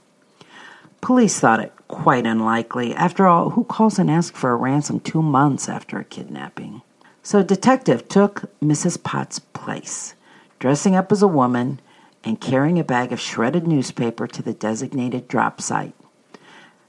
Police 1.01 1.41
thought 1.41 1.61
it 1.61 1.73
quite 1.89 2.27
unlikely. 2.27 2.95
After 2.95 3.27
all, 3.27 3.49
who 3.49 3.65
calls 3.65 3.99
and 3.99 4.11
asks 4.11 4.39
for 4.39 4.51
a 4.51 4.57
ransom 4.57 5.01
two 5.01 5.23
months 5.23 5.71
after 5.71 5.99
a 5.99 6.05
kidnapping? 6.05 6.83
So 7.23 7.39
a 7.39 7.45
detective 7.45 8.07
took 8.07 8.43
Mrs. 8.61 9.03
Potts' 9.03 9.39
place, 9.39 10.13
dressing 10.59 10.95
up 10.95 11.11
as 11.11 11.23
a 11.23 11.27
woman 11.27 11.81
and 12.23 12.39
carrying 12.39 12.79
a 12.79 12.85
bag 12.85 13.11
of 13.11 13.19
shredded 13.19 13.67
newspaper 13.67 14.27
to 14.27 14.43
the 14.43 14.53
designated 14.53 15.29
drop 15.29 15.63
site. 15.63 15.95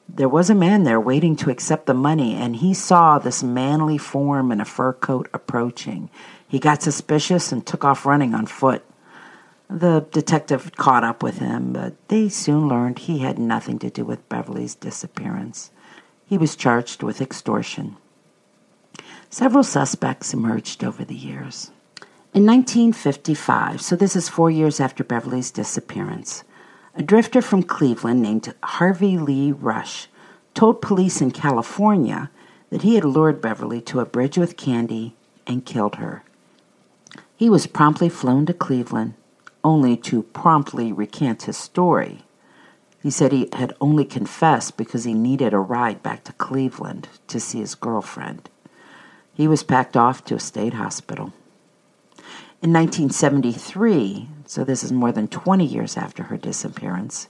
There 0.10 0.28
was 0.28 0.50
a 0.50 0.56
man 0.56 0.84
there 0.84 1.00
waiting 1.00 1.38
to 1.38 1.50
accept 1.50 1.86
the 1.86 1.94
money, 1.94 2.36
and 2.36 2.58
he 2.58 2.74
saw 2.74 3.20
this 3.20 3.42
manly 3.42 3.98
form 3.98 4.52
in 4.52 4.60
a 4.60 4.66
fur 4.66 4.92
coat 4.92 5.30
approaching. 5.34 6.10
He 6.48 6.60
got 6.60 6.82
suspicious 6.82 7.52
and 7.52 7.66
took 7.66 7.84
off 7.84 8.06
running 8.06 8.34
on 8.34 8.46
foot. 8.46 8.84
The 9.70 10.06
detective 10.12 10.76
caught 10.76 11.04
up 11.04 11.24
with 11.24 11.40
him, 11.40 11.74
but 11.74 11.96
they 12.08 12.30
soon 12.30 12.68
learned 12.68 13.00
he 13.00 13.20
had 13.20 13.40
nothing 13.40 13.80
to 13.80 13.90
do 13.90 14.06
with 14.06 14.30
Beverly's 14.30 14.76
disappearance. 14.76 15.72
He 16.28 16.38
was 16.38 16.56
charged 16.56 17.02
with 17.02 17.22
extortion. 17.22 17.98
Several 19.30 19.64
suspects 19.64 20.34
emerged 20.34 20.84
over 20.84 21.04
the 21.04 21.16
years. 21.16 21.72
In 22.34 22.46
1955, 22.46 23.82
so 23.82 23.96
this 23.96 24.16
is 24.16 24.30
four 24.30 24.52
years 24.52 24.80
after 24.80 25.04
Beverly's 25.04 25.52
disappearance, 25.52 26.44
a 26.94 27.02
drifter 27.02 27.42
from 27.42 27.64
Cleveland 27.64 28.22
named 28.22 28.54
Harvey 28.64 29.18
Lee 29.18 29.52
Rush 29.52 30.08
told 30.54 30.82
police 30.82 31.22
in 31.22 31.32
California 31.32 32.30
that 32.70 32.84
he 32.84 32.96
had 32.96 33.04
lured 33.04 33.42
Beverly 33.42 33.82
to 33.82 34.00
a 34.00 34.06
bridge 34.06 34.38
with 34.38 34.58
candy 34.58 35.16
and 35.48 35.66
killed 35.66 35.96
her. 35.96 36.24
He 37.38 37.50
was 37.50 37.68
promptly 37.68 38.08
flown 38.08 38.46
to 38.46 38.54
Cleveland, 38.54 39.16
only 39.62 39.98
to 39.98 40.24
promptly 40.24 40.94
recant 40.94 41.44
his 41.44 41.58
story. 41.58 42.20
He 43.04 43.10
said 43.10 43.32
he 43.32 43.50
had 43.54 43.74
only 43.82 44.06
confessed 44.06 44.78
because 44.78 45.04
he 45.04 45.14
needed 45.14 45.54
a 45.54 45.60
ride 45.60 46.02
back 46.02 46.24
to 46.24 46.34
Cleveland 46.34 47.10
to 47.28 47.40
see 47.40 47.60
his 47.60 47.76
girlfriend. 47.76 48.50
He 49.34 49.50
was 49.50 49.64
packed 49.64 49.98
off 49.98 50.24
to 50.26 50.36
a 50.36 50.40
state 50.40 50.76
hospital. 50.76 51.34
In 52.62 52.72
1973, 52.72 54.30
so 54.46 54.64
this 54.64 54.82
is 54.84 54.94
more 54.94 55.12
than 55.12 55.28
20 55.28 55.66
years 55.66 55.98
after 55.98 56.24
her 56.24 56.38
disappearance, 56.38 57.28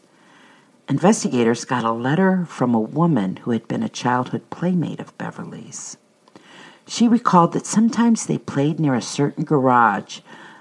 investigators 0.88 1.66
got 1.66 1.84
a 1.84 1.92
letter 1.92 2.46
from 2.46 2.76
a 2.76 2.80
woman 2.80 3.38
who 3.38 3.52
had 3.52 3.68
been 3.68 3.82
a 3.82 3.90
childhood 3.90 4.52
playmate 4.52 5.00
of 5.00 5.18
Beverly's. 5.18 5.98
She 6.88 7.08
recalled 7.08 7.54
that 7.54 7.66
sometimes 7.66 8.26
they 8.26 8.38
played 8.38 8.80
near 8.80 8.94
a 8.94 9.02
certain 9.02 9.44
garage, 9.44 10.20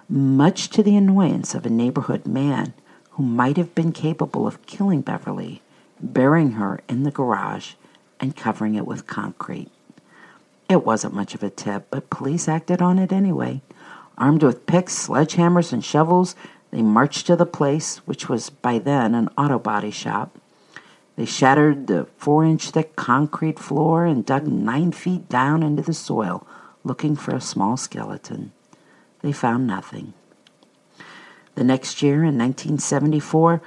much 0.08 0.68
to 0.70 0.82
the 0.82 0.96
annoyance 0.96 1.54
of 1.54 1.66
a 1.66 1.70
neighborhood 1.70 2.26
man 2.26 2.72
who 3.10 3.22
might 3.22 3.56
have 3.56 3.74
been 3.74 3.92
capable 3.92 4.46
of 4.46 4.64
killing 4.66 5.02
Beverly, 5.02 5.62
burying 6.00 6.52
her 6.52 6.80
in 6.88 7.02
the 7.02 7.10
garage 7.10 7.74
and 8.18 8.36
covering 8.36 8.74
it 8.74 8.86
with 8.86 9.06
concrete. 9.06 9.70
It 10.68 10.84
wasn't 10.84 11.14
much 11.14 11.34
of 11.34 11.42
a 11.42 11.50
tip, 11.50 11.88
but 11.90 12.10
police 12.10 12.48
acted 12.48 12.80
on 12.80 12.98
it 12.98 13.12
anyway. 13.12 13.60
Armed 14.16 14.42
with 14.42 14.66
picks, 14.66 15.08
sledgehammers, 15.08 15.72
and 15.72 15.84
shovels, 15.84 16.34
they 16.70 16.82
marched 16.82 17.26
to 17.26 17.36
the 17.36 17.46
place, 17.46 17.98
which 18.06 18.28
was 18.28 18.50
by 18.50 18.78
then 18.78 19.14
an 19.14 19.28
auto 19.36 19.58
body 19.58 19.90
shop. 19.90 20.38
They 21.16 21.24
shattered 21.24 21.86
the 21.86 22.06
four 22.16 22.44
inch 22.44 22.70
thick 22.70 22.96
concrete 22.96 23.58
floor 23.58 24.04
and 24.04 24.26
dug 24.26 24.46
nine 24.46 24.92
feet 24.92 25.28
down 25.28 25.62
into 25.62 25.82
the 25.82 25.94
soil, 25.94 26.46
looking 26.82 27.14
for 27.14 27.34
a 27.34 27.40
small 27.40 27.76
skeleton. 27.76 28.52
They 29.22 29.32
found 29.32 29.66
nothing. 29.66 30.14
The 31.54 31.64
next 31.64 32.02
year, 32.02 32.24
in 32.24 32.36
1974, 32.36 33.62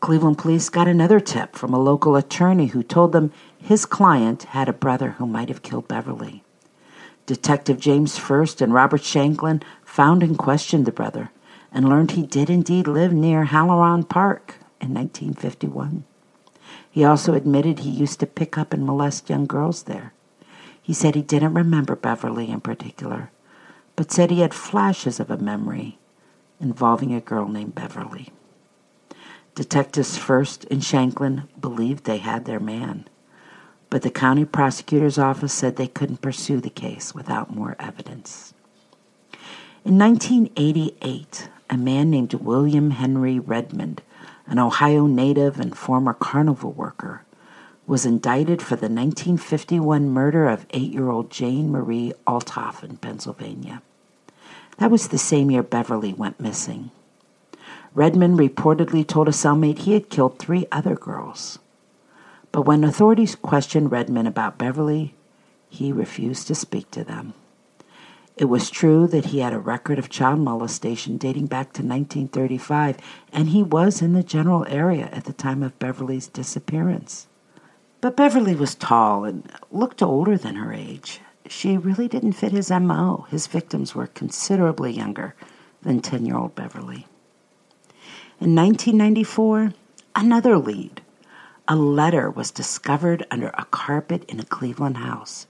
Cleveland 0.00 0.38
police 0.38 0.68
got 0.68 0.88
another 0.88 1.20
tip 1.20 1.54
from 1.54 1.72
a 1.72 1.78
local 1.78 2.16
attorney 2.16 2.66
who 2.66 2.82
told 2.82 3.12
them 3.12 3.32
his 3.58 3.86
client 3.86 4.44
had 4.44 4.68
a 4.68 4.72
brother 4.72 5.12
who 5.12 5.26
might 5.26 5.48
have 5.48 5.62
killed 5.62 5.88
Beverly. 5.88 6.42
Detective 7.26 7.78
James 7.78 8.16
First 8.16 8.60
and 8.60 8.72
Robert 8.72 9.02
Shanklin 9.02 9.62
found 9.84 10.22
and 10.22 10.38
questioned 10.38 10.86
the 10.86 10.92
brother 10.92 11.30
and 11.70 11.88
learned 11.88 12.12
he 12.12 12.22
did 12.22 12.48
indeed 12.48 12.88
live 12.88 13.12
near 13.12 13.44
Halloran 13.44 14.04
Park 14.04 14.56
in 14.80 14.94
1951. 14.94 16.04
He 16.90 17.04
also 17.04 17.34
admitted 17.34 17.80
he 17.80 17.90
used 17.90 18.20
to 18.20 18.26
pick 18.26 18.58
up 18.58 18.72
and 18.72 18.84
molest 18.84 19.30
young 19.30 19.46
girls 19.46 19.84
there. 19.84 20.12
He 20.80 20.92
said 20.92 21.14
he 21.14 21.22
didn't 21.22 21.54
remember 21.54 21.94
Beverly 21.94 22.48
in 22.48 22.60
particular, 22.60 23.30
but 23.96 24.10
said 24.10 24.30
he 24.30 24.40
had 24.40 24.54
flashes 24.54 25.20
of 25.20 25.30
a 25.30 25.36
memory 25.36 25.98
involving 26.60 27.14
a 27.14 27.20
girl 27.20 27.48
named 27.48 27.74
Beverly. 27.74 28.30
Detectives 29.54 30.16
First 30.16 30.66
and 30.70 30.82
Shanklin 30.82 31.48
believed 31.60 32.04
they 32.04 32.18
had 32.18 32.44
their 32.44 32.60
man, 32.60 33.08
but 33.90 34.02
the 34.02 34.10
county 34.10 34.44
prosecutor's 34.44 35.18
office 35.18 35.52
said 35.52 35.76
they 35.76 35.88
couldn't 35.88 36.22
pursue 36.22 36.60
the 36.60 36.70
case 36.70 37.14
without 37.14 37.54
more 37.54 37.74
evidence. 37.78 38.54
In 39.84 39.98
1988, 39.98 41.48
a 41.70 41.76
man 41.76 42.10
named 42.10 42.34
William 42.34 42.92
Henry 42.92 43.38
Redmond, 43.38 44.02
an 44.48 44.58
Ohio 44.58 45.06
native 45.06 45.60
and 45.60 45.76
former 45.76 46.14
carnival 46.14 46.72
worker, 46.72 47.22
was 47.86 48.04
indicted 48.04 48.60
for 48.60 48.76
the 48.76 48.88
1951 48.88 50.08
murder 50.10 50.48
of 50.48 50.66
eight 50.70 50.92
year 50.92 51.10
old 51.10 51.30
Jane 51.30 51.70
Marie 51.70 52.12
Althoff 52.26 52.82
in 52.82 52.96
Pennsylvania. 52.96 53.82
That 54.78 54.90
was 54.90 55.08
the 55.08 55.18
same 55.18 55.50
year 55.50 55.62
Beverly 55.62 56.12
went 56.12 56.40
missing. 56.40 56.90
Redmond 57.94 58.38
reportedly 58.38 59.06
told 59.06 59.28
a 59.28 59.32
cellmate 59.32 59.78
he 59.78 59.94
had 59.94 60.10
killed 60.10 60.38
three 60.38 60.66
other 60.70 60.94
girls. 60.94 61.58
But 62.52 62.62
when 62.62 62.84
authorities 62.84 63.34
questioned 63.34 63.90
Redmond 63.90 64.28
about 64.28 64.58
Beverly, 64.58 65.14
he 65.68 65.92
refused 65.92 66.46
to 66.46 66.54
speak 66.54 66.90
to 66.92 67.04
them. 67.04 67.34
It 68.38 68.48
was 68.48 68.70
true 68.70 69.08
that 69.08 69.26
he 69.26 69.40
had 69.40 69.52
a 69.52 69.58
record 69.58 69.98
of 69.98 70.10
child 70.10 70.38
molestation 70.38 71.16
dating 71.16 71.46
back 71.46 71.72
to 71.72 71.82
1935, 71.82 72.96
and 73.32 73.48
he 73.48 73.64
was 73.64 74.00
in 74.00 74.12
the 74.12 74.22
general 74.22 74.64
area 74.68 75.08
at 75.10 75.24
the 75.24 75.32
time 75.32 75.60
of 75.60 75.76
Beverly's 75.80 76.28
disappearance. 76.28 77.26
But 78.00 78.16
Beverly 78.16 78.54
was 78.54 78.76
tall 78.76 79.24
and 79.24 79.50
looked 79.72 80.02
older 80.02 80.38
than 80.38 80.54
her 80.54 80.72
age. 80.72 81.20
She 81.48 81.76
really 81.76 82.06
didn't 82.06 82.34
fit 82.34 82.52
his 82.52 82.70
MO. 82.70 83.26
His 83.28 83.48
victims 83.48 83.96
were 83.96 84.06
considerably 84.06 84.92
younger 84.92 85.34
than 85.82 86.00
10 86.00 86.24
year 86.24 86.36
old 86.36 86.54
Beverly. 86.54 87.08
In 88.40 88.54
1994, 88.54 89.72
another 90.14 90.56
lead. 90.58 91.02
A 91.66 91.74
letter 91.74 92.30
was 92.30 92.52
discovered 92.52 93.26
under 93.32 93.48
a 93.48 93.64
carpet 93.72 94.24
in 94.30 94.38
a 94.38 94.44
Cleveland 94.44 94.98
house. 94.98 95.48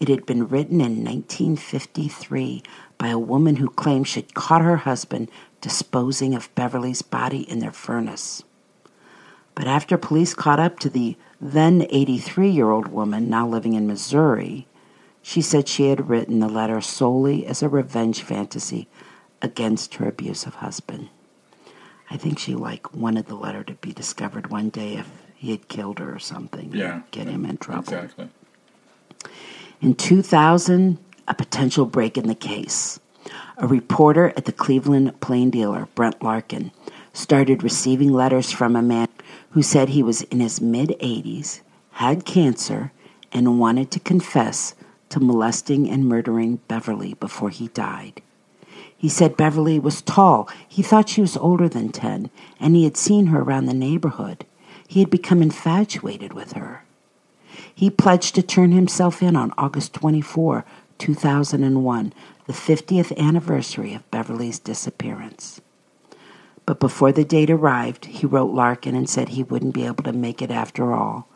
It 0.00 0.08
had 0.08 0.26
been 0.26 0.48
written 0.48 0.80
in 0.80 1.04
1953 1.04 2.62
by 2.98 3.08
a 3.08 3.18
woman 3.18 3.56
who 3.56 3.68
claimed 3.70 4.06
she'd 4.06 4.34
caught 4.34 4.62
her 4.62 4.78
husband 4.78 5.30
disposing 5.60 6.34
of 6.34 6.54
Beverly's 6.54 7.02
body 7.02 7.48
in 7.48 7.58
their 7.58 7.72
furnace. 7.72 8.42
But 9.54 9.66
after 9.66 9.98
police 9.98 10.34
caught 10.34 10.60
up 10.60 10.78
to 10.80 10.88
the 10.88 11.16
then 11.40 11.86
83 11.90 12.48
year 12.48 12.70
old 12.70 12.88
woman 12.88 13.28
now 13.28 13.46
living 13.48 13.74
in 13.74 13.86
Missouri, 13.86 14.68
she 15.22 15.42
said 15.42 15.68
she 15.68 15.88
had 15.88 16.08
written 16.08 16.38
the 16.38 16.48
letter 16.48 16.80
solely 16.80 17.44
as 17.44 17.62
a 17.62 17.68
revenge 17.68 18.22
fantasy 18.22 18.88
against 19.42 19.96
her 19.96 20.08
abusive 20.08 20.56
husband. 20.56 21.08
I 22.10 22.16
think 22.16 22.38
she 22.38 22.54
like 22.54 22.94
wanted 22.94 23.26
the 23.26 23.34
letter 23.34 23.62
to 23.64 23.74
be 23.74 23.92
discovered 23.92 24.50
one 24.50 24.70
day 24.70 24.94
if 24.94 25.10
he 25.34 25.50
had 25.50 25.68
killed 25.68 25.98
her 25.98 26.14
or 26.14 26.18
something. 26.18 26.72
Yeah. 26.72 27.02
Get 27.10 27.26
him 27.26 27.44
in 27.44 27.58
trouble. 27.58 27.80
Exactly. 27.80 28.28
In 29.80 29.94
2000, 29.94 30.98
a 31.28 31.34
potential 31.34 31.86
break 31.86 32.18
in 32.18 32.26
the 32.26 32.34
case. 32.34 32.98
A 33.58 33.68
reporter 33.68 34.32
at 34.36 34.44
the 34.44 34.52
Cleveland 34.52 35.20
Plain 35.20 35.50
Dealer, 35.50 35.86
Brent 35.94 36.20
Larkin, 36.20 36.72
started 37.12 37.62
receiving 37.62 38.12
letters 38.12 38.50
from 38.50 38.74
a 38.74 38.82
man 38.82 39.06
who 39.50 39.62
said 39.62 39.90
he 39.90 40.02
was 40.02 40.22
in 40.22 40.40
his 40.40 40.60
mid 40.60 40.96
80s, 41.00 41.60
had 41.92 42.24
cancer, 42.24 42.90
and 43.30 43.60
wanted 43.60 43.92
to 43.92 44.00
confess 44.00 44.74
to 45.10 45.20
molesting 45.20 45.88
and 45.88 46.08
murdering 46.08 46.56
Beverly 46.66 47.14
before 47.14 47.50
he 47.50 47.68
died. 47.68 48.20
He 48.96 49.08
said 49.08 49.36
Beverly 49.36 49.78
was 49.78 50.02
tall. 50.02 50.48
He 50.66 50.82
thought 50.82 51.08
she 51.08 51.20
was 51.20 51.36
older 51.36 51.68
than 51.68 51.90
10, 51.90 52.30
and 52.58 52.74
he 52.74 52.82
had 52.82 52.96
seen 52.96 53.26
her 53.26 53.42
around 53.42 53.66
the 53.66 53.74
neighborhood. 53.74 54.44
He 54.88 54.98
had 54.98 55.10
become 55.10 55.40
infatuated 55.40 56.32
with 56.32 56.54
her. 56.54 56.82
He 57.78 57.90
pledged 57.90 58.34
to 58.34 58.42
turn 58.42 58.72
himself 58.72 59.22
in 59.22 59.36
on 59.36 59.54
August 59.56 59.94
24, 59.94 60.64
2001, 60.98 62.12
the 62.46 62.52
50th 62.52 63.16
anniversary 63.16 63.94
of 63.94 64.10
Beverly's 64.10 64.58
disappearance. 64.58 65.60
But 66.66 66.80
before 66.80 67.12
the 67.12 67.22
date 67.22 67.50
arrived, 67.50 68.06
he 68.06 68.26
wrote 68.26 68.52
Larkin 68.52 68.96
and 68.96 69.08
said 69.08 69.28
he 69.28 69.44
wouldn't 69.44 69.74
be 69.74 69.86
able 69.86 70.02
to 70.02 70.12
make 70.12 70.42
it 70.42 70.50
after 70.50 70.92
all, 70.92 71.28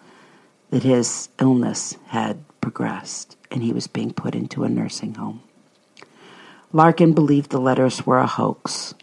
that 0.70 0.82
his 0.82 1.28
illness 1.40 1.96
had 2.06 2.42
progressed 2.60 3.36
and 3.52 3.62
he 3.62 3.72
was 3.72 3.86
being 3.86 4.12
put 4.12 4.34
into 4.34 4.64
a 4.64 4.68
nursing 4.68 5.14
home. 5.14 5.42
Larkin 6.72 7.12
believed 7.12 7.52
the 7.52 7.60
letters 7.60 8.04
were 8.04 8.18
a 8.18 8.26
hoax. 8.26 8.94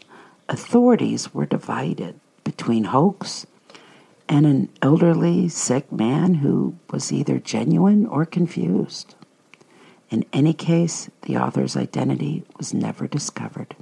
Authorities 0.50 1.32
were 1.32 1.46
divided 1.46 2.20
between 2.44 2.84
hoax 2.84 3.46
and 4.30 4.46
an 4.46 4.68
elderly, 4.80 5.48
sick 5.48 5.90
man 5.90 6.34
who 6.34 6.76
was 6.92 7.12
either 7.12 7.40
genuine 7.40 8.06
or 8.06 8.24
confused. 8.24 9.16
In 10.08 10.24
any 10.32 10.52
case, 10.52 11.10
the 11.22 11.36
author's 11.36 11.76
identity 11.76 12.44
was 12.56 12.72
never 12.72 13.08
discovered. 13.08 13.74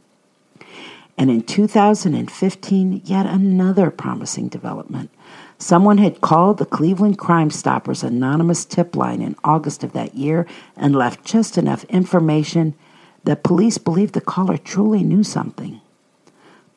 And 1.19 1.31
in 1.31 1.43
2015, 1.43 3.03
yet 3.05 3.27
another 3.27 3.91
promising 3.91 4.49
development. 4.49 5.11
Someone 5.59 5.99
had 5.99 6.23
called 6.23 6.57
the 6.57 6.65
Cleveland 6.65 7.19
Crime 7.19 7.51
Stoppers 7.51 8.03
anonymous 8.03 8.65
tip 8.65 8.97
line 8.97 9.21
in 9.21 9.37
August 9.45 9.85
of 9.85 9.93
that 9.93 10.15
year 10.15 10.47
and 10.77 10.97
left 10.97 11.27
just 11.27 11.59
enough 11.59 11.85
information 11.85 12.75
that 13.25 13.43
police 13.43 13.77
believed 13.77 14.15
the 14.15 14.23
caller 14.23 14.57
truly 14.57 15.03
knew 15.03 15.23
something. 15.23 15.83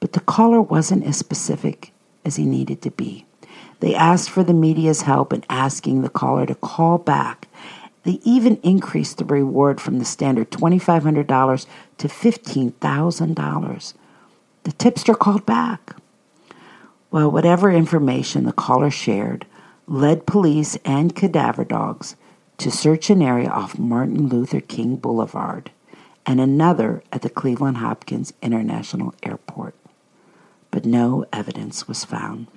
But 0.02 0.12
the 0.12 0.20
caller 0.20 0.62
wasn't 0.62 1.06
as 1.06 1.16
specific 1.16 1.94
as 2.26 2.36
he 2.36 2.46
needed 2.46 2.82
to 2.82 2.92
be. 2.92 3.26
They 3.82 3.96
asked 3.96 4.30
for 4.30 4.44
the 4.44 4.54
media's 4.54 5.02
help 5.02 5.34
in 5.34 5.44
asking 5.50 6.02
the 6.02 6.10
caller 6.10 6.46
to 6.46 6.56
call 6.56 7.00
back. 7.00 7.48
They 8.04 8.20
even 8.24 8.58
increased 8.58 9.18
the 9.18 9.26
reward 9.26 9.82
from 9.82 9.98
the 9.98 10.06
standard 10.06 10.52
$2,500 10.52 11.66
to 11.98 12.08
$15,000. 12.08 13.94
The 14.64 14.72
tipster 14.74 15.16
called 15.16 15.46
back. 15.48 15.96
Well, 17.10 17.32
whatever 17.32 17.72
information 17.72 18.46
the 18.46 18.54
caller 18.54 18.92
shared 18.92 19.48
led 19.88 20.28
police 20.28 20.78
and 20.86 21.16
cadaver 21.16 21.66
dogs 21.66 22.16
to 22.60 22.70
search 22.70 23.10
an 23.10 23.24
area 23.24 23.50
off 23.50 23.80
Martin 23.80 24.28
Luther 24.28 24.62
King 24.62 24.96
Boulevard 24.96 25.72
and 26.26 26.40
another 26.40 27.02
at 27.12 27.24
the 27.24 27.30
Cleveland 27.30 27.78
Hopkins 27.78 28.32
International 28.44 29.16
Airport. 29.24 29.74
But 30.70 30.86
no 30.86 31.26
evidence 31.34 31.88
was 31.88 32.06
found. 32.06 32.48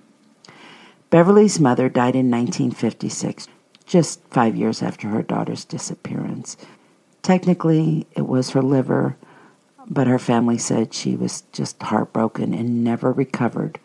Beverly's 1.15 1.61
mother 1.61 1.89
died 1.89 2.17
in 2.17 2.29
1956, 2.29 3.47
just 3.87 4.21
five 4.33 4.57
years 4.57 4.83
after 4.83 5.07
her 5.11 5.23
daughter's 5.23 5.65
disappearance. 5.65 6.57
Technically, 7.23 8.09
it 8.17 8.27
was 8.27 8.51
her 8.51 8.61
liver, 8.61 9.17
but 9.89 10.09
her 10.09 10.19
family 10.19 10.59
said 10.59 10.93
she 10.93 11.15
was 11.15 11.43
just 11.53 11.81
heartbroken 11.81 12.53
and 12.53 12.83
never 12.83 13.13
recovered 13.13 13.79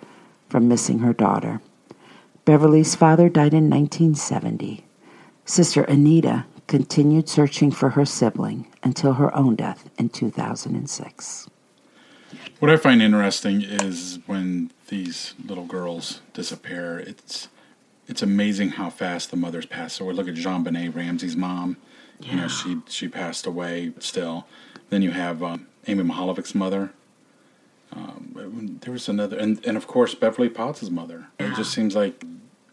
from 0.50 0.68
missing 0.68 0.98
her 1.02 1.14
daughter. 1.14 1.62
Beverly's 2.46 2.96
father 2.96 3.30
died 3.30 3.54
in 3.54 3.70
1970. 3.70 4.84
Sister 5.46 5.84
Anita 5.84 6.46
continued 6.66 7.30
searching 7.30 7.70
for 7.70 7.92
her 7.92 8.06
sibling 8.06 8.66
until 8.82 9.14
her 9.14 9.38
own 9.38 9.56
death 9.56 9.88
in 10.00 10.10
2006. 10.10 11.48
What 12.58 12.72
I 12.72 12.78
find 12.78 13.04
interesting 13.04 13.62
is 13.62 14.18
when 14.26 14.72
these 14.90 15.34
little 15.44 15.66
girls 15.66 16.22
disappear, 16.34 17.00
it's 17.00 17.48
it's 18.08 18.22
amazing 18.22 18.70
how 18.72 18.90
fast 18.90 19.30
the 19.32 19.38
mothers 19.38 19.66
pass. 19.66 19.94
So 19.94 20.06
we 20.06 20.14
look 20.14 20.28
at 20.28 20.34
JonBenét 20.34 20.96
Ramsey's 20.96 21.36
mom. 21.38 21.78
You 22.20 22.36
know, 22.36 22.48
she 22.48 22.82
she 22.88 23.08
passed 23.08 23.46
away 23.46 23.94
still. 24.00 24.46
Then 24.90 25.02
you 25.02 25.12
have 25.12 25.42
um, 25.42 25.68
Amy 25.88 26.04
Mihaljevich's 26.04 26.56
mother. 26.56 26.92
Um, 27.92 28.80
there 28.82 28.92
was 28.92 29.10
another, 29.10 29.38
and, 29.38 29.66
and 29.66 29.76
of 29.78 29.88
course 29.88 30.14
Beverly 30.14 30.50
Potts' 30.50 30.90
mother. 30.90 31.28
It 31.40 31.56
just 31.56 31.72
seems 31.72 31.96
like 31.96 32.24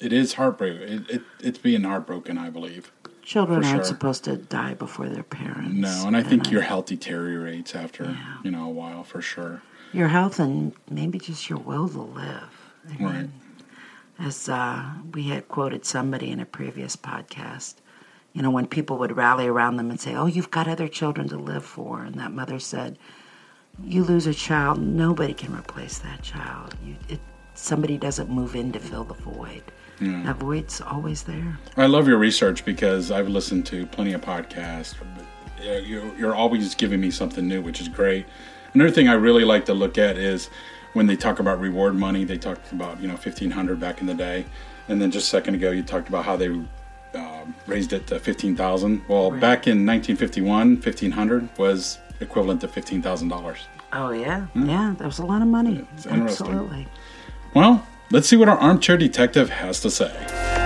it 0.01 0.13
is 0.13 0.35
heartbreak. 0.35 0.81
It, 0.81 1.11
it 1.11 1.23
it's 1.41 1.59
being 1.59 1.85
heartbroken, 1.85 2.39
I 2.39 2.51
believe. 2.51 2.91
Children 3.23 3.65
aren't 3.65 3.79
sure. 3.79 3.85
supposed 3.85 4.25
to 4.25 4.37
die 4.37 4.75
before 4.75 5.09
their 5.09 5.23
parents. 5.23 5.75
No, 5.75 6.05
and 6.07 6.17
I 6.17 6.23
think 6.23 6.51
your 6.51 6.63
health 6.63 6.87
deteriorates 6.87 7.75
after 7.75 8.05
Yeah. 8.05 8.37
you 8.45 8.51
know 8.51 8.67
a 8.67 8.71
while 8.71 9.05
for 9.05 9.21
sure. 9.21 9.63
Your 9.97 10.09
health 10.09 10.39
and 10.39 10.73
maybe 10.91 11.19
just 11.19 11.49
your 11.49 11.59
will 11.59 11.89
to 11.89 12.01
live. 12.03 12.51
I 12.89 12.97
mean, 12.99 13.03
Right. 13.09 13.29
As 14.19 14.49
uh, 14.49 14.83
we 15.13 15.25
had 15.25 15.47
quoted 15.49 15.85
somebody 15.85 16.31
in 16.31 16.41
a 16.41 16.47
previous 16.47 16.97
podcast, 16.97 17.75
you 18.33 18.41
know, 18.41 18.51
when 18.51 18.67
people 18.67 18.97
would 18.99 19.15
rally 19.15 19.47
around 19.47 19.77
them 19.77 19.91
and 19.91 20.01
say, 20.01 20.15
"Oh, 20.15 20.25
you've 20.27 20.51
got 20.51 20.67
other 20.69 20.89
children 20.89 21.29
to 21.29 21.37
live 21.37 21.65
for," 21.67 22.03
and 22.03 22.15
that 22.15 22.33
mother 22.33 22.59
said, 22.59 22.99
"You 23.85 24.05
lose 24.05 24.27
a 24.27 24.33
child, 24.33 24.81
nobody 24.81 25.35
can 25.35 25.55
replace 25.55 25.99
that 25.99 26.23
child. 26.23 26.75
You, 26.83 26.97
it, 27.11 27.21
somebody 27.55 27.99
doesn't 27.99 28.31
move 28.31 28.57
in 28.57 28.73
to 28.73 28.79
fill 28.79 29.05
the 29.05 29.15
void. 29.15 29.63
That 30.01 30.37
void's 30.37 30.81
always 30.81 31.25
there." 31.25 31.59
I 31.77 31.85
love 31.85 32.09
your 32.09 32.17
research 32.19 32.65
because 32.65 33.11
I've 33.11 33.29
listened 33.29 33.67
to 33.67 33.85
plenty 33.87 34.15
of 34.15 34.23
podcasts. 34.23 34.95
Yeah, 35.63 35.77
you- 35.77 36.15
You're 36.19 36.35
always 36.35 36.75
giving 36.75 37.01
me 37.03 37.11
something 37.11 37.47
new, 37.47 37.61
which 37.61 37.83
is 37.83 37.89
great. 37.89 38.25
Another 38.75 38.91
thing 38.91 39.09
I 39.09 39.15
really 39.15 39.45
like 39.45 39.65
to 39.67 39.75
look 39.75 39.99
at 39.99 40.17
is 40.17 40.51
when 40.93 41.07
they 41.07 41.17
talk 41.17 41.39
about 41.39 41.61
reward 41.61 41.95
money. 41.95 42.25
They 42.25 42.39
talked 42.39 42.73
about 42.73 43.01
you 43.01 43.09
know 43.09 43.15
1500 43.15 43.79
back 43.79 44.01
in 44.01 44.07
the 44.07 44.15
day, 44.15 44.47
and 44.89 45.01
then 45.01 45.11
just 45.11 45.27
a 45.27 45.31
second 45.31 45.55
ago 45.55 45.71
you 45.71 45.83
talked 45.83 46.09
about 46.09 46.25
how 46.25 46.37
they 46.37 46.49
um, 46.49 47.55
raised 47.67 47.93
it 47.93 48.07
to 48.09 48.19
15,000. 48.19 49.03
Well, 49.09 49.31
back 49.31 49.67
in 49.67 49.87
1951, 49.87 50.77
1500 50.77 51.59
was 51.59 51.99
equivalent 52.21 52.61
to 52.63 52.69
15,000 52.69 53.29
dollars. 53.29 53.67
Oh 53.93 54.11
yeah, 54.11 54.47
yeah. 54.55 54.95
That 54.99 55.07
was 55.07 55.19
a 55.19 55.27
lot 55.27 55.43
of 55.43 55.49
money. 55.49 55.87
Absolutely. 56.09 56.89
Well, 57.55 57.87
let's 58.11 58.29
see 58.29 58.37
what 58.37 58.49
our 58.49 58.59
armchair 58.59 58.97
detective 58.97 59.49
has 59.51 59.81
to 59.81 59.91
say. 59.91 60.66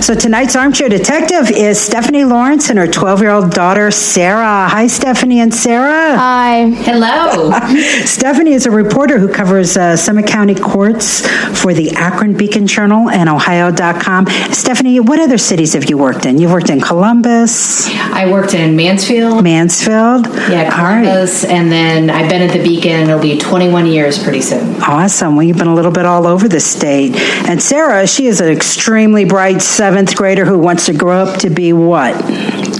So 0.00 0.14
tonight's 0.14 0.54
armchair 0.54 0.88
detective 0.88 1.50
is 1.50 1.78
Stephanie 1.78 2.24
Lawrence 2.24 2.70
and 2.70 2.78
her 2.78 2.86
12 2.86 3.20
year 3.20 3.30
old 3.30 3.50
daughter, 3.50 3.90
Sarah. 3.90 4.68
Hi, 4.68 4.86
Stephanie 4.86 5.40
and 5.40 5.52
Sarah. 5.52 6.16
Hi. 6.16 6.70
Hello. 6.70 7.50
Stephanie 8.04 8.52
is 8.52 8.64
a 8.64 8.70
reporter 8.70 9.18
who 9.18 9.28
covers 9.30 9.76
uh, 9.76 9.96
Summit 9.96 10.26
County 10.26 10.54
courts 10.54 11.26
for 11.60 11.74
the 11.74 11.90
Akron 11.90 12.36
Beacon 12.36 12.66
Journal 12.66 13.10
and 13.10 13.28
Ohio.com. 13.28 14.26
Stephanie, 14.52 15.00
what 15.00 15.18
other 15.18 15.36
cities 15.36 15.74
have 15.74 15.90
you 15.90 15.98
worked 15.98 16.26
in? 16.26 16.38
You've 16.38 16.52
worked 16.52 16.70
in 16.70 16.80
Columbus, 16.80 17.88
I 17.88 18.30
worked 18.30 18.54
in 18.54 18.76
Mansfield. 18.76 19.42
Mansfield. 19.42 20.26
Yeah, 20.26 20.74
All 20.78 20.84
right. 20.84 21.02
Columbus, 21.02 21.44
and 21.44 21.70
then 21.72 22.08
I've 22.08 22.30
been 22.30 22.42
at 22.42 22.52
the 22.56 22.62
Beacon. 22.62 23.08
It'll 23.10 23.20
be 23.20 23.36
21 23.36 23.86
years 23.86 24.22
pretty 24.22 24.42
soon. 24.42 24.80
Awesome. 24.82 25.34
Well, 25.36 25.44
you've 25.44 25.58
been 25.58 25.66
a 25.66 25.74
little 25.74 25.92
bit 25.92 26.06
all 26.06 26.26
over 26.26 26.48
the 26.48 26.60
state. 26.60 27.16
And 27.48 27.60
Sarah, 27.60 28.06
she 28.06 28.26
is 28.26 28.40
an 28.40 28.48
extremely 28.48 29.24
bright 29.24 29.60
seventh 29.88 30.14
grader 30.16 30.44
who 30.44 30.58
wants 30.58 30.84
to 30.84 30.92
grow 30.92 31.24
up 31.24 31.40
to 31.40 31.48
be 31.48 31.72
what? 31.72 32.14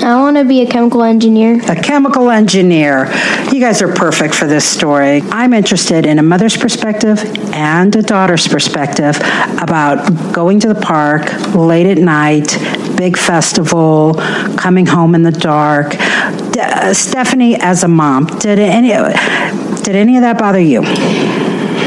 I 0.04 0.20
want 0.20 0.36
to 0.36 0.44
be 0.44 0.60
a 0.60 0.66
chemical 0.66 1.02
engineer. 1.02 1.58
a 1.66 1.74
chemical 1.74 2.30
engineer. 2.30 3.06
You 3.50 3.60
guys 3.60 3.80
are 3.80 3.90
perfect 3.94 4.34
for 4.34 4.46
this 4.46 4.66
story. 4.66 5.22
I'm 5.30 5.54
interested 5.54 6.04
in 6.04 6.18
a 6.18 6.22
mother's 6.22 6.58
perspective 6.58 7.18
and 7.54 7.96
a 7.96 8.02
daughter's 8.02 8.46
perspective 8.46 9.16
about 9.58 10.34
going 10.34 10.60
to 10.60 10.68
the 10.68 10.78
park 10.78 11.32
late 11.54 11.86
at 11.86 11.96
night, 11.96 12.58
big 12.98 13.16
festival, 13.16 14.12
coming 14.58 14.84
home 14.84 15.14
in 15.14 15.22
the 15.22 15.32
dark. 15.32 15.92
D- 15.92 16.60
uh, 16.60 16.92
Stephanie, 16.92 17.56
as 17.56 17.84
a 17.84 17.88
mom, 17.88 18.26
did 18.26 18.58
any 18.58 18.88
did 19.82 19.96
any 19.96 20.16
of 20.16 20.20
that 20.20 20.38
bother 20.38 20.60
you? 20.60 20.82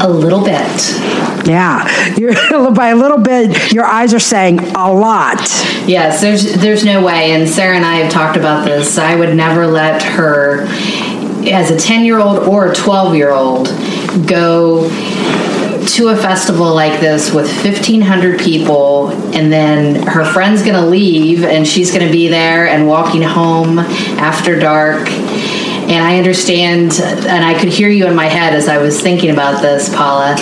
A 0.04 0.10
little 0.10 0.44
bit. 0.44 1.31
Yeah, 1.44 2.14
you're, 2.16 2.34
by 2.72 2.88
a 2.88 2.96
little 2.96 3.18
bit, 3.18 3.72
your 3.72 3.84
eyes 3.84 4.14
are 4.14 4.20
saying 4.20 4.60
a 4.60 4.92
lot. 4.92 5.40
Yes, 5.86 6.20
there's 6.20 6.54
there's 6.54 6.84
no 6.84 7.04
way, 7.04 7.32
and 7.32 7.48
Sarah 7.48 7.76
and 7.76 7.84
I 7.84 7.96
have 7.96 8.12
talked 8.12 8.36
about 8.36 8.64
this. 8.64 8.98
I 8.98 9.16
would 9.16 9.34
never 9.34 9.66
let 9.66 10.02
her, 10.02 10.66
as 11.46 11.70
a 11.70 11.76
ten 11.76 12.04
year 12.04 12.18
old 12.18 12.46
or 12.48 12.70
a 12.70 12.74
twelve 12.74 13.14
year 13.14 13.30
old, 13.30 13.68
go 14.26 14.88
to 15.86 16.08
a 16.08 16.16
festival 16.16 16.74
like 16.74 17.00
this 17.00 17.32
with 17.32 17.46
1500 17.64 18.38
people 18.38 19.08
and 19.34 19.52
then 19.52 20.06
her 20.06 20.24
friend's 20.24 20.62
going 20.62 20.80
to 20.80 20.86
leave 20.86 21.44
and 21.44 21.66
she's 21.66 21.90
going 21.90 22.06
to 22.06 22.12
be 22.12 22.28
there 22.28 22.68
and 22.68 22.86
walking 22.86 23.20
home 23.20 23.78
after 23.78 24.58
dark 24.58 25.10
and 25.10 26.04
i 26.04 26.16
understand 26.16 26.92
and 27.00 27.44
i 27.44 27.58
could 27.58 27.68
hear 27.68 27.88
you 27.88 28.06
in 28.06 28.14
my 28.14 28.26
head 28.26 28.54
as 28.54 28.68
i 28.68 28.78
was 28.78 29.00
thinking 29.00 29.30
about 29.30 29.60
this 29.60 29.94
paula 29.94 30.36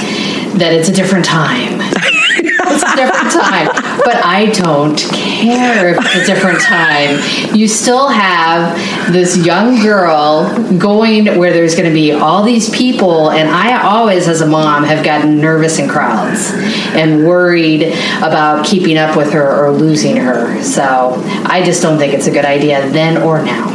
that 0.59 0.73
it's 0.73 0.89
a 0.89 0.93
different 0.93 1.25
time. 1.25 1.81
It's 2.43 2.83
a 2.85 2.97
different 2.97 3.33
time. 3.33 3.67
But 4.05 4.25
i 4.25 4.47
don't 4.53 4.97
care 4.97 5.89
if 5.89 5.99
it's 5.99 6.15
a 6.15 6.25
different 6.25 6.61
time. 6.61 7.19
You 7.55 7.67
still 7.67 8.09
have 8.09 9.13
this 9.13 9.37
young 9.45 9.83
girl 9.83 10.45
going 10.79 11.39
where 11.39 11.53
there's 11.53 11.75
going 11.75 11.89
to 11.89 11.95
be 11.95 12.13
all 12.13 12.43
these 12.43 12.71
people 12.71 13.31
and 13.31 13.49
i 13.49 13.83
always 13.83 14.29
as 14.29 14.41
a 14.41 14.47
mom 14.47 14.85
have 14.85 15.05
gotten 15.05 15.41
nervous 15.41 15.79
in 15.79 15.89
crowds 15.89 16.53
and 16.95 17.27
worried 17.27 17.83
about 18.19 18.65
keeping 18.65 18.97
up 18.97 19.17
with 19.17 19.33
her 19.33 19.65
or 19.67 19.73
losing 19.73 20.17
her. 20.17 20.63
So 20.63 21.21
i 21.47 21.63
just 21.65 21.83
don't 21.83 21.99
think 21.99 22.15
it's 22.15 22.29
a 22.29 22.33
good 22.33 22.45
idea 22.45 22.89
then 22.91 23.23
or 23.23 23.43
now 23.43 23.69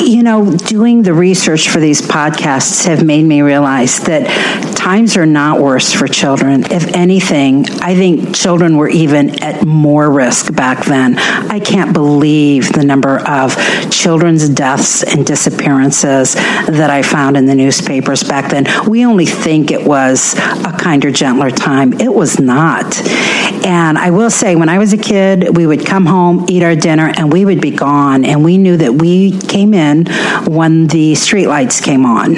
You 0.00 0.22
know, 0.22 0.50
doing 0.50 1.02
the 1.02 1.12
research 1.12 1.68
for 1.68 1.78
these 1.78 2.00
podcasts 2.00 2.86
have 2.86 3.04
made 3.04 3.24
me 3.24 3.42
realize 3.42 3.98
that 4.04 4.26
times 4.74 5.16
are 5.18 5.26
not 5.26 5.60
worse 5.60 5.92
for 5.92 6.08
children. 6.08 6.64
If 6.70 6.94
anything, 6.94 7.68
I 7.80 7.94
think 7.94 8.34
children 8.34 8.78
were 8.78 8.88
even 8.88 9.42
at 9.42 9.66
more 9.66 10.10
risk 10.10 10.54
back 10.54 10.86
then. 10.86 11.18
I 11.18 11.60
can't 11.60 11.92
believe 11.92 12.72
the 12.72 12.84
number 12.84 13.18
of 13.28 13.54
children's 13.90 14.48
deaths 14.48 15.02
and 15.02 15.26
disappearances 15.26 16.34
that 16.34 16.88
I 16.88 17.02
found 17.02 17.36
in 17.36 17.44
the 17.44 17.54
newspapers 17.54 18.22
back 18.22 18.50
then. 18.50 18.66
We 18.88 19.04
only 19.04 19.26
think 19.26 19.70
it 19.70 19.86
was 19.86 20.34
a 20.34 20.74
kinder, 20.78 21.10
gentler 21.10 21.50
time. 21.50 21.92
It 22.00 22.12
was 22.12 22.40
not. 22.40 22.98
And 23.66 23.98
I 23.98 24.10
will 24.10 24.30
say, 24.30 24.56
when 24.56 24.70
I 24.70 24.78
was 24.78 24.94
a 24.94 24.98
kid, 24.98 25.56
we 25.56 25.66
would 25.66 25.84
come 25.84 26.06
home, 26.06 26.46
eat 26.48 26.62
our 26.62 26.74
dinner, 26.74 27.12
and 27.16 27.30
we 27.30 27.44
would 27.44 27.60
be 27.60 27.70
gone. 27.70 28.24
And 28.24 28.42
we 28.44 28.56
knew 28.56 28.76
that 28.78 28.94
we 28.94 29.38
came 29.40 29.73
in 29.74 30.06
when 30.46 30.86
the 30.86 31.12
streetlights 31.12 31.82
came 31.82 32.06
on. 32.06 32.34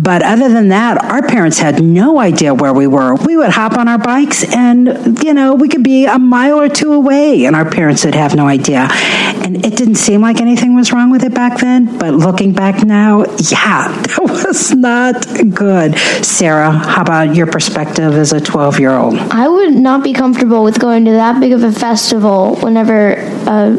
But 0.00 0.22
other 0.22 0.48
than 0.48 0.68
that, 0.68 1.02
our 1.04 1.22
parents 1.22 1.58
had 1.58 1.82
no 1.82 2.18
idea 2.18 2.54
where 2.54 2.72
we 2.72 2.86
were. 2.86 3.14
We 3.14 3.36
would 3.36 3.50
hop 3.50 3.78
on 3.78 3.88
our 3.88 3.98
bikes 3.98 4.44
and, 4.54 5.22
you 5.22 5.34
know, 5.34 5.54
we 5.54 5.68
could 5.68 5.84
be 5.84 6.06
a 6.06 6.18
mile 6.18 6.60
or 6.60 6.68
two 6.68 6.92
away, 6.92 7.44
and 7.44 7.54
our 7.54 7.68
parents 7.68 8.04
would 8.04 8.14
have 8.14 8.34
no 8.34 8.46
idea. 8.46 8.88
And 8.90 9.64
it 9.64 9.76
didn't 9.76 9.96
seem 9.96 10.20
like 10.20 10.40
anything 10.40 10.74
was 10.74 10.92
wrong 10.92 11.10
with 11.10 11.24
it 11.24 11.34
back 11.34 11.60
then. 11.60 11.98
But 11.98 12.14
looking 12.14 12.52
back 12.52 12.84
now, 12.84 13.20
yeah, 13.50 13.88
that 14.02 14.18
was 14.20 14.72
not 14.72 15.26
good. 15.54 15.96
Sarah, 16.24 16.70
how 16.70 17.02
about 17.02 17.34
your 17.34 17.46
perspective 17.46 18.14
as 18.14 18.32
a 18.32 18.40
12 18.40 18.80
year 18.80 18.92
old? 18.92 19.14
I 19.14 19.48
would 19.48 19.74
not 19.74 20.02
be 20.02 20.12
comfortable 20.12 20.64
with 20.64 20.78
going 20.80 21.04
to 21.04 21.12
that 21.12 21.40
big 21.40 21.52
of 21.52 21.62
a 21.62 21.72
festival 21.72 22.56
whenever 22.56 23.16
uh, 23.18 23.76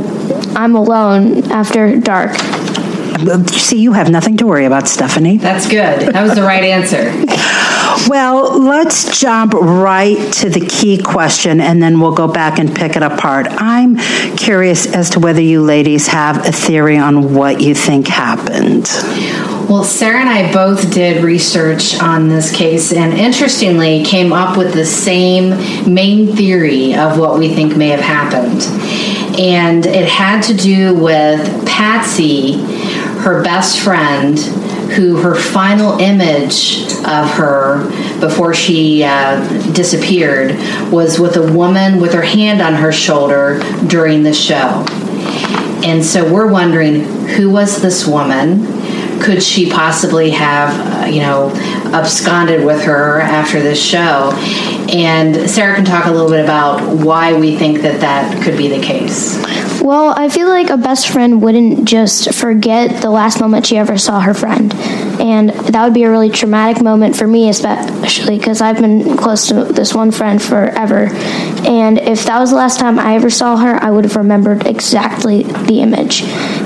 I'm 0.56 0.76
alone 0.76 1.52
after 1.52 2.00
dark. 2.00 2.32
See, 3.48 3.80
you 3.80 3.94
have 3.94 4.10
nothing 4.10 4.38
to 4.38 4.48
worry 4.48 4.66
about, 4.66 4.88
Stephanie. 4.88 5.38
that's 5.38 5.68
good 5.68 6.14
that 6.14 6.24
was 6.24 6.36
the 6.36 6.42
right 6.42 6.64
answer 6.64 7.12
Well, 8.08 8.60
let's 8.60 9.20
jump 9.20 9.54
right 9.54 10.18
to 10.36 10.50
the 10.50 10.66
key 10.66 11.02
question 11.02 11.60
and 11.60 11.82
then 11.84 12.00
we'll 12.00 12.16
go 12.16 12.28
back 12.28 12.58
and 12.58 12.74
pick 12.74 12.96
it 12.96 13.04
apart. 13.04 13.48
I'm 13.50 13.98
curious 14.38 14.92
as 14.94 15.12
to 15.12 15.20
whether 15.20 15.42
you 15.42 15.62
ladies 15.62 16.08
have 16.08 16.48
a 16.48 16.52
theory 16.52 16.98
on 16.98 17.34
what 17.36 17.62
you 17.62 17.76
think 17.76 18.08
happened. 18.08 18.88
Well, 19.70 19.84
Sarah 19.84 20.20
and 20.20 20.30
I 20.30 20.52
both 20.52 20.94
did 20.94 21.24
research 21.24 22.02
on 22.02 22.28
this 22.28 22.54
case 22.56 22.92
and 22.92 23.14
interestingly 23.14 24.04
came 24.04 24.34
up 24.34 24.58
with 24.58 24.74
the 24.74 24.86
same 24.86 25.94
main 25.94 26.36
theory 26.36 26.96
of 26.96 27.20
what 27.20 27.38
we 27.38 27.54
think 27.54 27.78
may 27.78 27.90
have 27.90 28.00
happened. 28.00 28.64
And 29.40 29.86
it 29.86 30.10
had 30.10 30.42
to 30.44 30.54
do 30.54 30.94
with 30.96 31.66
Patsy, 31.66 32.56
her 33.22 33.44
best 33.44 33.80
friend, 33.80 34.38
who 34.38 35.18
her 35.18 35.36
final 35.36 36.00
image 36.00 36.84
of 37.06 37.30
her 37.32 37.90
before 38.20 38.54
she 38.54 39.04
uh, 39.04 39.40
disappeared 39.74 40.52
was 40.92 41.20
with 41.20 41.38
a 41.38 41.54
woman 41.54 42.00
with 42.02 42.14
her 42.14 42.22
hand 42.22 42.62
on 42.62 42.74
her 42.74 42.92
shoulder 42.92 43.60
during 43.88 44.24
the 44.24 44.34
show. 44.34 44.86
And 45.84 46.04
so 46.04 46.32
we're 46.32 46.52
wondering 46.52 47.02
who 47.30 47.50
was 47.50 47.82
this 47.82 48.06
woman? 48.06 48.81
Could 49.22 49.44
she 49.44 49.70
possibly 49.70 50.32
have, 50.32 51.04
uh, 51.04 51.06
you 51.06 51.22
know, 51.22 51.52
absconded 51.94 52.66
with 52.66 52.84
her 52.84 53.22
after 53.22 53.62
this 53.62 53.84
show? 53.84 54.32
And 54.92 55.50
Sarah 55.50 55.76
can 55.76 55.86
talk 55.86 56.06
a 56.06 56.12
little 56.12 56.30
bit 56.30 56.44
about 56.44 56.98
why 56.98 57.34
we 57.34 57.56
think 57.56 57.82
that 57.82 58.02
that 58.02 58.44
could 58.44 58.58
be 58.58 58.68
the 58.68 58.82
case. 58.82 59.42
Well, 59.82 60.14
I 60.16 60.30
feel 60.30 60.48
like 60.48 60.70
a 60.70 60.78
best 60.78 61.10
friend 61.10 61.42
wouldn't 61.42 61.86
just 61.86 62.34
forget 62.34 63.02
the 63.02 63.10
last 63.10 63.40
moment 63.40 63.66
she 63.66 63.78
ever 63.78 63.98
saw 63.98 64.20
her 64.20 64.34
friend. 64.34 64.74
And 65.20 65.50
that 65.50 65.84
would 65.84 65.94
be 65.94 66.04
a 66.04 66.12
really 66.12 66.30
traumatic 66.30 66.84
moment 66.84 67.16
for 67.16 67.26
me, 67.26 67.50
especially 67.50 68.38
because 68.38 68.62
I've 68.62 68.80
been 68.80 69.18
close 69.18 69.48
to 69.48 69.66
this 69.66 69.94
one 69.94 70.12
friend 70.12 70.42
forever. 70.42 71.10
And 71.66 71.98
if 71.98 72.26
that 72.26 72.40
was 72.40 72.52
the 72.52 72.58
last 72.58 72.80
time 72.80 73.00
I 73.00 73.16
ever 73.16 73.30
saw 73.30 73.58
her, 73.58 73.76
I 73.76 73.92
would 73.92 74.04
have 74.04 74.16
remembered 74.16 74.68
exactly 74.68 75.44
the 75.44 75.82
image. 75.82 76.24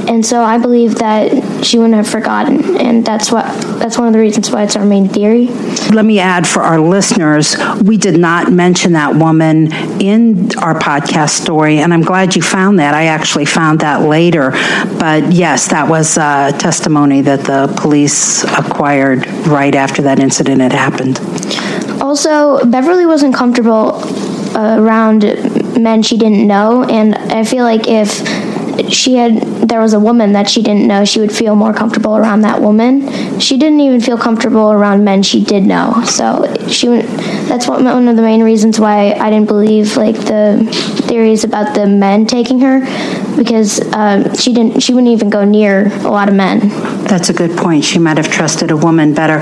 And 0.07 0.25
so 0.25 0.43
I 0.43 0.57
believe 0.57 0.95
that 0.95 1.65
she 1.65 1.77
wouldn't 1.77 1.95
have 1.95 2.07
forgotten. 2.07 2.77
And 2.77 3.05
that's 3.05 3.31
what 3.31 3.45
that's 3.79 3.97
one 3.97 4.07
of 4.07 4.13
the 4.13 4.19
reasons 4.19 4.51
why 4.51 4.63
it's 4.63 4.75
our 4.75 4.85
main 4.85 5.07
theory. 5.09 5.47
Let 5.91 6.05
me 6.05 6.19
add 6.19 6.47
for 6.47 6.61
our 6.61 6.79
listeners, 6.79 7.55
we 7.83 7.97
did 7.97 8.19
not 8.19 8.51
mention 8.51 8.93
that 8.93 9.15
woman 9.15 9.71
in 10.01 10.49
our 10.59 10.77
podcast 10.79 11.41
story, 11.41 11.79
and 11.79 11.93
I'm 11.93 12.01
glad 12.01 12.35
you 12.35 12.41
found 12.41 12.79
that. 12.79 12.93
I 12.93 13.05
actually 13.05 13.45
found 13.45 13.79
that 13.81 14.01
later. 14.01 14.51
But 14.99 15.31
yes, 15.31 15.69
that 15.69 15.89
was 15.89 16.17
uh, 16.17 16.51
testimony 16.57 17.21
that 17.21 17.41
the 17.41 17.73
police 17.77 18.43
acquired 18.43 19.27
right 19.47 19.75
after 19.75 20.01
that 20.03 20.19
incident 20.19 20.61
had 20.61 20.73
happened. 20.73 21.19
Also, 22.01 22.63
Beverly 22.65 23.05
wasn't 23.05 23.35
comfortable 23.35 23.95
uh, 24.55 24.77
around 24.79 25.23
men 25.79 26.01
she 26.01 26.17
didn't 26.17 26.47
know, 26.47 26.83
and 26.83 27.15
I 27.15 27.43
feel 27.43 27.63
like 27.63 27.87
if 27.87 28.19
she 28.91 29.15
had 29.15 29.54
there 29.67 29.79
was 29.79 29.93
a 29.93 29.99
woman 29.99 30.33
that 30.33 30.49
she 30.49 30.61
didn't 30.61 30.87
know, 30.87 31.05
she 31.05 31.19
would 31.19 31.31
feel 31.31 31.55
more 31.55 31.73
comfortable 31.73 32.17
around 32.17 32.41
that 32.41 32.61
woman. 32.61 33.39
She 33.39 33.57
didn't 33.57 33.79
even 33.79 33.99
feel 34.01 34.17
comfortable 34.17 34.71
around 34.71 35.03
men 35.03 35.23
she 35.23 35.43
did 35.43 35.63
know, 35.63 36.03
so 36.05 36.53
she 36.67 36.87
that's 37.47 37.67
one 37.67 38.07
of 38.07 38.15
the 38.15 38.21
main 38.21 38.43
reasons 38.43 38.79
why 38.79 39.13
I 39.13 39.29
didn't 39.29 39.47
believe 39.47 39.97
like 39.97 40.15
the 40.15 40.94
theories 41.15 41.45
about 41.45 41.73
the 41.73 41.87
men 41.87 42.25
taking 42.25 42.59
her 42.59 42.81
because 43.37 43.79
um, 43.93 44.35
she 44.35 44.51
didn't 44.51 44.81
she 44.81 44.93
wouldn't 44.93 45.13
even 45.13 45.29
go 45.29 45.45
near 45.45 45.87
a 46.03 46.09
lot 46.09 46.27
of 46.27 46.35
men. 46.35 46.67
That's 47.07 47.29
a 47.29 47.33
good 47.33 47.57
point. 47.57 47.85
She 47.85 47.99
might 47.99 48.17
have 48.17 48.27
trusted 48.27 48.69
a 48.69 48.75
woman 48.75 49.13
better. 49.13 49.39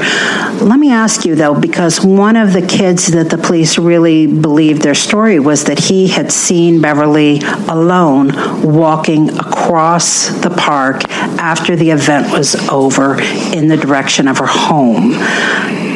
Let 0.63 0.79
me 0.79 0.91
ask 0.91 1.25
you, 1.25 1.33
though, 1.33 1.59
because 1.59 1.99
one 1.99 2.35
of 2.35 2.53
the 2.53 2.61
kids 2.61 3.07
that 3.07 3.31
the 3.31 3.39
police 3.39 3.79
really 3.79 4.27
believed 4.27 4.83
their 4.83 4.93
story 4.93 5.39
was 5.39 5.63
that 5.63 5.79
he 5.79 6.09
had 6.09 6.31
seen 6.31 6.79
Beverly 6.79 7.39
alone 7.67 8.29
walking 8.61 9.29
across 9.31 10.27
the 10.27 10.51
park 10.51 11.09
after 11.09 11.75
the 11.75 11.89
event 11.89 12.31
was 12.31 12.53
over 12.69 13.19
in 13.19 13.67
the 13.67 13.77
direction 13.77 14.27
of 14.27 14.37
her 14.37 14.45
home. 14.45 15.13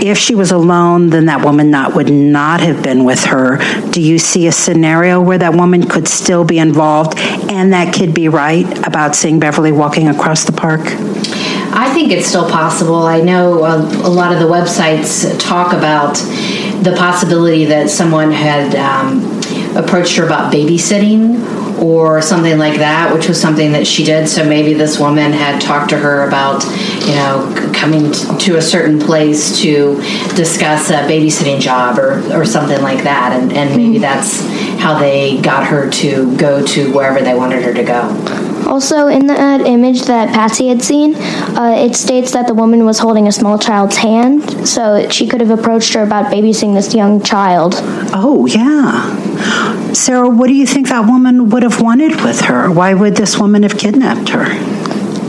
If 0.01 0.17
she 0.17 0.35
was 0.35 0.51
alone, 0.51 1.09
then 1.09 1.25
that 1.25 1.43
woman 1.43 1.71
not 1.71 1.95
would 1.95 2.11
not 2.11 2.59
have 2.61 2.83
been 2.83 3.03
with 3.03 3.23
her. 3.25 3.57
Do 3.91 4.01
you 4.01 4.19
see 4.19 4.47
a 4.47 4.51
scenario 4.51 5.21
where 5.21 5.37
that 5.37 5.53
woman 5.53 5.87
could 5.87 6.07
still 6.07 6.43
be 6.43 6.59
involved 6.59 7.17
and 7.17 7.73
that 7.73 7.93
kid 7.93 8.13
be 8.13 8.29
right 8.29 8.65
about 8.87 9.15
seeing 9.15 9.39
Beverly 9.39 9.71
walking 9.71 10.07
across 10.07 10.43
the 10.43 10.51
park? 10.51 10.81
I 10.83 11.91
think 11.93 12.11
it's 12.11 12.27
still 12.27 12.49
possible. 12.49 13.03
I 13.03 13.21
know 13.21 13.63
a, 13.63 13.77
a 13.77 14.09
lot 14.09 14.33
of 14.33 14.39
the 14.39 14.45
websites 14.45 15.39
talk 15.39 15.73
about 15.73 16.15
the 16.83 16.95
possibility 16.97 17.65
that 17.65 17.89
someone 17.89 18.31
had 18.31 18.75
um, 18.75 19.41
approached 19.75 20.15
her 20.17 20.25
about 20.25 20.53
babysitting 20.53 21.56
or 21.79 22.21
something 22.21 22.57
like 22.57 22.79
that, 22.79 23.13
which 23.13 23.27
was 23.27 23.39
something 23.39 23.71
that 23.71 23.87
she 23.87 24.03
did. 24.03 24.27
So 24.27 24.47
maybe 24.47 24.73
this 24.73 24.99
woman 24.99 25.31
had 25.31 25.61
talked 25.61 25.89
to 25.91 25.97
her 25.97 26.27
about, 26.27 26.63
you 27.05 27.15
know, 27.15 27.71
coming 27.73 28.11
to 28.11 28.57
a 28.57 28.61
certain 28.61 28.99
place 28.99 29.59
to 29.61 29.95
discuss 30.35 30.89
a 30.89 31.07
babysitting 31.07 31.59
job 31.59 31.99
or, 31.99 32.21
or 32.33 32.45
something 32.45 32.81
like 32.81 33.03
that. 33.03 33.33
And, 33.33 33.53
and 33.53 33.75
maybe 33.75 33.97
hmm. 33.97 34.01
that's 34.01 34.41
how 34.79 34.99
they 34.99 35.41
got 35.41 35.67
her 35.67 35.89
to 35.89 36.35
go 36.37 36.65
to 36.65 36.93
wherever 36.93 37.21
they 37.21 37.35
wanted 37.35 37.63
her 37.63 37.73
to 37.73 37.83
go. 37.83 38.36
Also, 38.67 39.07
in 39.07 39.27
that 39.27 39.61
image 39.61 40.03
that 40.03 40.33
Patsy 40.33 40.67
had 40.67 40.81
seen, 40.83 41.15
uh, 41.15 41.75
it 41.77 41.95
states 41.95 42.31
that 42.31 42.47
the 42.47 42.53
woman 42.53 42.85
was 42.85 42.99
holding 42.99 43.27
a 43.27 43.31
small 43.31 43.57
child's 43.57 43.97
hand, 43.97 44.67
so 44.67 45.09
she 45.09 45.25
could 45.27 45.41
have 45.41 45.49
approached 45.49 45.93
her 45.93 46.03
about 46.03 46.31
babysitting 46.31 46.73
this 46.73 46.93
young 46.93 47.21
child. 47.23 47.75
Oh, 48.13 48.45
yeah. 48.45 49.93
Sarah, 49.93 50.29
what 50.29 50.47
do 50.47 50.53
you 50.53 50.67
think 50.67 50.89
that 50.89 51.07
woman 51.07 51.49
would 51.49 51.63
have 51.63 51.81
wanted 51.81 52.21
with 52.21 52.41
her? 52.41 52.69
Why 52.69 52.93
would 52.93 53.15
this 53.15 53.39
woman 53.39 53.63
have 53.63 53.77
kidnapped 53.77 54.29
her? 54.29 54.45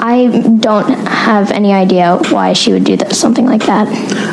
I 0.01 0.29
don't 0.61 0.89
have 1.07 1.51
any 1.51 1.73
idea 1.73 2.19
why 2.31 2.53
she 2.53 2.73
would 2.73 2.85
do 2.85 2.97
that, 2.97 3.15
something 3.15 3.47
like 3.47 3.67
that. 3.67 3.89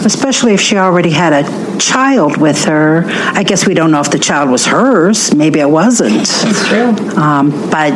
Especially 0.05 0.53
if 0.53 0.61
she 0.61 0.77
already 0.77 1.09
had 1.09 1.33
a 1.33 1.77
child 1.79 2.37
with 2.37 2.65
her. 2.65 3.03
I 3.07 3.43
guess 3.43 3.65
we 3.67 3.73
don't 3.73 3.91
know 3.91 3.99
if 3.99 4.11
the 4.11 4.19
child 4.19 4.49
was 4.49 4.65
hers. 4.65 5.33
Maybe 5.33 5.59
it 5.59 5.69
wasn't. 5.69 6.25
That's 6.27 6.67
true. 6.67 6.89
Um, 7.17 7.49
but 7.69 7.93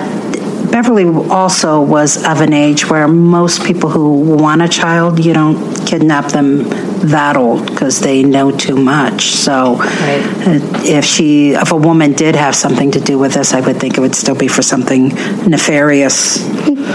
Beverly 0.72 1.06
also 1.30 1.82
was 1.82 2.24
of 2.26 2.42
an 2.42 2.54
age 2.54 2.90
where 2.90 3.08
most 3.08 3.64
people 3.64 3.90
who 3.90 4.36
want 4.36 4.62
a 4.62 4.68
child, 4.68 5.24
you 5.24 5.34
don't 5.34 5.76
kidnap 5.86 6.32
them 6.32 6.64
that 7.10 7.38
old 7.38 7.66
because 7.66 8.00
they 8.02 8.24
know 8.24 8.52
too 8.52 8.76
much. 8.76 9.32
So, 9.32 9.78
uh, 9.80 10.60
if 10.84 11.06
she, 11.06 11.52
if 11.54 11.72
a 11.72 11.76
woman 11.76 12.14
did 12.14 12.36
have 12.36 12.56
something 12.56 12.92
to 12.92 13.00
do 13.00 13.18
with 13.18 13.34
this, 13.34 13.54
I 13.54 13.62
would 13.62 13.78
think 13.78 13.98
it 13.98 14.02
would 14.02 14.16
still 14.16 14.36
be 14.36 14.48
for 14.48 14.62
something 14.62 15.10
nefarious. 15.48 16.44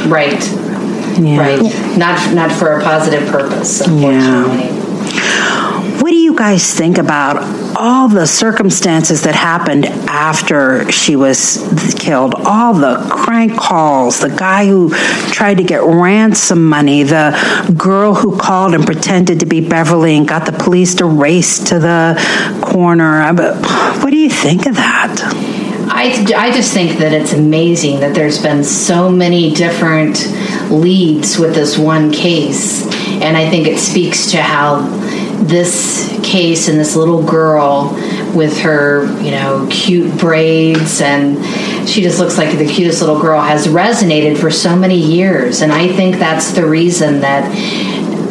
Right. 0.07 0.43
Yeah. 1.19 1.39
Right. 1.39 1.97
Not 1.97 2.35
not 2.35 2.53
for 2.53 2.79
a 2.79 2.83
positive 2.83 3.29
purpose, 3.31 3.81
unfortunately. 3.81 4.69
What 6.03 6.11
do 6.11 6.17
you 6.17 6.35
guys 6.37 6.75
think 6.75 6.99
about 6.99 7.43
all 7.77 8.09
the 8.09 8.27
circumstances 8.27 9.23
that 9.23 9.35
happened 9.35 9.87
after 9.87 10.91
she 10.91 11.17
was 11.17 11.95
killed? 11.99 12.35
All 12.35 12.75
the 12.75 12.97
crank 13.11 13.57
calls, 13.57 14.21
the 14.21 14.31
guy 14.31 14.67
who 14.67 14.91
tried 15.31 15.59
to 15.59 15.65
get 15.65 15.83
ransom 15.83 16.69
money, 16.69 17.03
the 17.03 17.75
girl 17.77 18.15
who 18.15 18.39
called 18.39 18.75
and 18.75 18.85
pretended 18.85 19.41
to 19.41 19.47
be 19.47 19.67
Beverly 19.67 20.17
and 20.17 20.27
got 20.29 20.47
the 20.47 20.53
police 20.53 20.95
to 20.97 21.05
race 21.05 21.59
to 21.71 21.79
the 21.79 22.17
corner. 22.63 23.33
What 23.33 24.11
do 24.11 24.17
you 24.17 24.31
think 24.31 24.67
of 24.67 24.77
that? 24.77 25.65
I, 25.87 26.27
I 26.37 26.51
just 26.51 26.73
think 26.73 26.99
that 26.99 27.13
it's 27.13 27.33
amazing 27.33 28.01
that 28.01 28.15
there's 28.15 28.43
been 28.43 28.65
so 28.65 29.11
many 29.11 29.55
different 29.55 30.27
leads 30.71 31.39
with 31.39 31.55
this 31.55 31.79
one 31.79 32.11
case. 32.11 32.85
And 33.23 33.37
I 33.37 33.49
think 33.49 33.67
it 33.67 33.79
speaks 33.79 34.31
to 34.33 34.43
how 34.43 34.83
this 35.49 36.19
case 36.23 36.69
and 36.69 36.79
this 36.79 36.97
little 36.97 37.23
girl 37.23 37.91
with 38.35 38.59
her, 38.61 39.05
you 39.23 39.31
know, 39.31 39.67
cute 39.71 40.19
braids 40.19 41.01
and 41.01 41.45
she 41.89 42.03
just 42.03 42.19
looks 42.19 42.39
like 42.39 42.57
the 42.57 42.67
cutest 42.67 43.01
little 43.01 43.21
girl 43.21 43.41
has 43.41 43.67
resonated 43.67 44.39
for 44.39 44.51
so 44.51 44.75
many 44.75 44.99
years. 44.99 45.61
And 45.61 45.71
I 45.73 45.89
think 45.89 46.17
that's 46.17 46.53
the 46.53 46.67
reason 46.67 47.21
that 47.21 47.53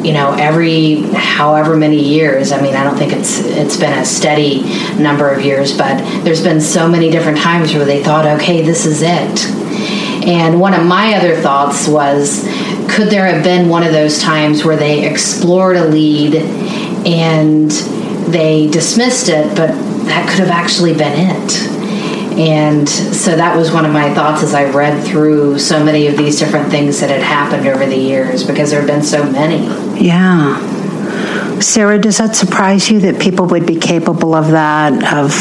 you 0.03 0.11
know 0.11 0.35
every 0.37 1.03
however 1.13 1.77
many 1.77 2.03
years 2.03 2.51
i 2.51 2.61
mean 2.61 2.75
i 2.75 2.83
don't 2.83 2.97
think 2.97 3.13
it's 3.13 3.39
it's 3.39 3.77
been 3.77 3.97
a 3.97 4.03
steady 4.03 4.63
number 5.01 5.31
of 5.31 5.41
years 5.41 5.77
but 5.77 5.97
there's 6.25 6.43
been 6.43 6.59
so 6.59 6.89
many 6.89 7.09
different 7.09 7.37
times 7.37 7.73
where 7.73 7.85
they 7.85 8.03
thought 8.03 8.25
okay 8.25 8.61
this 8.61 8.85
is 8.85 9.01
it 9.01 9.45
and 10.27 10.59
one 10.59 10.73
of 10.73 10.85
my 10.85 11.15
other 11.15 11.37
thoughts 11.37 11.87
was 11.87 12.43
could 12.89 13.09
there 13.09 13.25
have 13.25 13.43
been 13.43 13.69
one 13.69 13.83
of 13.83 13.93
those 13.93 14.21
times 14.21 14.65
where 14.65 14.75
they 14.75 15.09
explored 15.09 15.77
a 15.77 15.85
lead 15.85 16.35
and 17.05 17.71
they 18.31 18.67
dismissed 18.67 19.29
it 19.29 19.47
but 19.55 19.69
that 20.05 20.27
could 20.29 20.39
have 20.39 20.49
actually 20.49 20.93
been 20.93 21.13
it 21.13 21.73
and 22.37 22.89
so 22.89 23.35
that 23.35 23.55
was 23.55 23.71
one 23.71 23.85
of 23.85 23.91
my 23.91 24.11
thoughts 24.15 24.41
as 24.41 24.55
I 24.55 24.71
read 24.71 25.05
through 25.05 25.59
so 25.59 25.83
many 25.83 26.07
of 26.07 26.17
these 26.17 26.39
different 26.39 26.71
things 26.71 26.99
that 26.99 27.11
had 27.11 27.21
happened 27.21 27.67
over 27.67 27.85
the 27.85 27.95
years 27.95 28.43
because 28.43 28.71
there 28.71 28.79
have 28.79 28.89
been 28.89 29.03
so 29.03 29.23
many. 29.31 29.67
Yeah. 30.03 30.57
Sarah, 31.59 31.99
does 31.99 32.17
that 32.17 32.35
surprise 32.35 32.89
you 32.89 33.01
that 33.01 33.21
people 33.21 33.45
would 33.47 33.67
be 33.67 33.75
capable 33.75 34.33
of 34.33 34.47
that? 34.47 34.93
Of, 35.13 35.31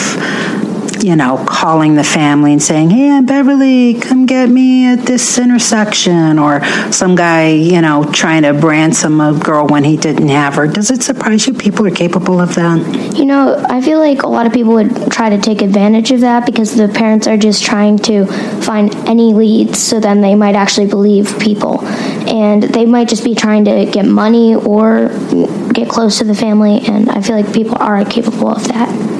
you 1.02 1.16
know, 1.16 1.44
calling 1.48 1.96
the 1.96 2.04
family 2.04 2.52
and 2.52 2.62
saying, 2.62 2.90
hey, 2.90 3.10
I'm 3.10 3.26
Beverly, 3.26 3.94
come 3.94 4.24
get 4.26 4.48
me 4.48 4.86
at 4.86 5.00
this 5.00 5.38
intersection. 5.38 6.38
Or 6.38 6.64
some 6.92 7.16
guy, 7.16 7.48
you 7.48 7.80
know, 7.80 8.04
trying 8.12 8.42
to 8.42 8.50
ransom 8.50 9.20
a 9.20 9.38
girl 9.38 9.66
when 9.66 9.84
he 9.84 9.96
didn't 9.96 10.28
have 10.28 10.54
her. 10.54 10.66
Does 10.66 10.90
it 10.90 11.02
surprise 11.02 11.46
you 11.46 11.54
people 11.54 11.86
are 11.86 11.90
capable 11.90 12.40
of 12.40 12.54
that? 12.54 13.16
You 13.16 13.24
know, 13.24 13.64
I 13.68 13.80
feel 13.80 13.98
like 13.98 14.22
a 14.22 14.28
lot 14.28 14.46
of 14.46 14.52
people 14.52 14.74
would 14.74 15.10
try 15.10 15.30
to 15.30 15.38
take 15.38 15.60
advantage 15.60 16.12
of 16.12 16.20
that 16.20 16.46
because 16.46 16.74
the 16.74 16.88
parents 16.88 17.26
are 17.26 17.36
just 17.36 17.64
trying 17.64 17.98
to 18.00 18.26
find 18.62 18.94
any 19.08 19.32
leads 19.32 19.82
so 19.82 19.98
then 19.98 20.20
they 20.20 20.34
might 20.34 20.54
actually 20.54 20.86
believe 20.86 21.38
people. 21.40 21.84
And 22.28 22.62
they 22.62 22.86
might 22.86 23.08
just 23.08 23.24
be 23.24 23.34
trying 23.34 23.64
to 23.64 23.84
get 23.86 24.06
money 24.06 24.54
or 24.54 25.08
get 25.72 25.88
close 25.88 26.18
to 26.18 26.24
the 26.24 26.34
family. 26.34 26.80
And 26.86 27.10
I 27.10 27.20
feel 27.20 27.34
like 27.34 27.52
people 27.52 27.76
are 27.78 28.04
capable 28.04 28.48
of 28.48 28.68
that. 28.68 29.12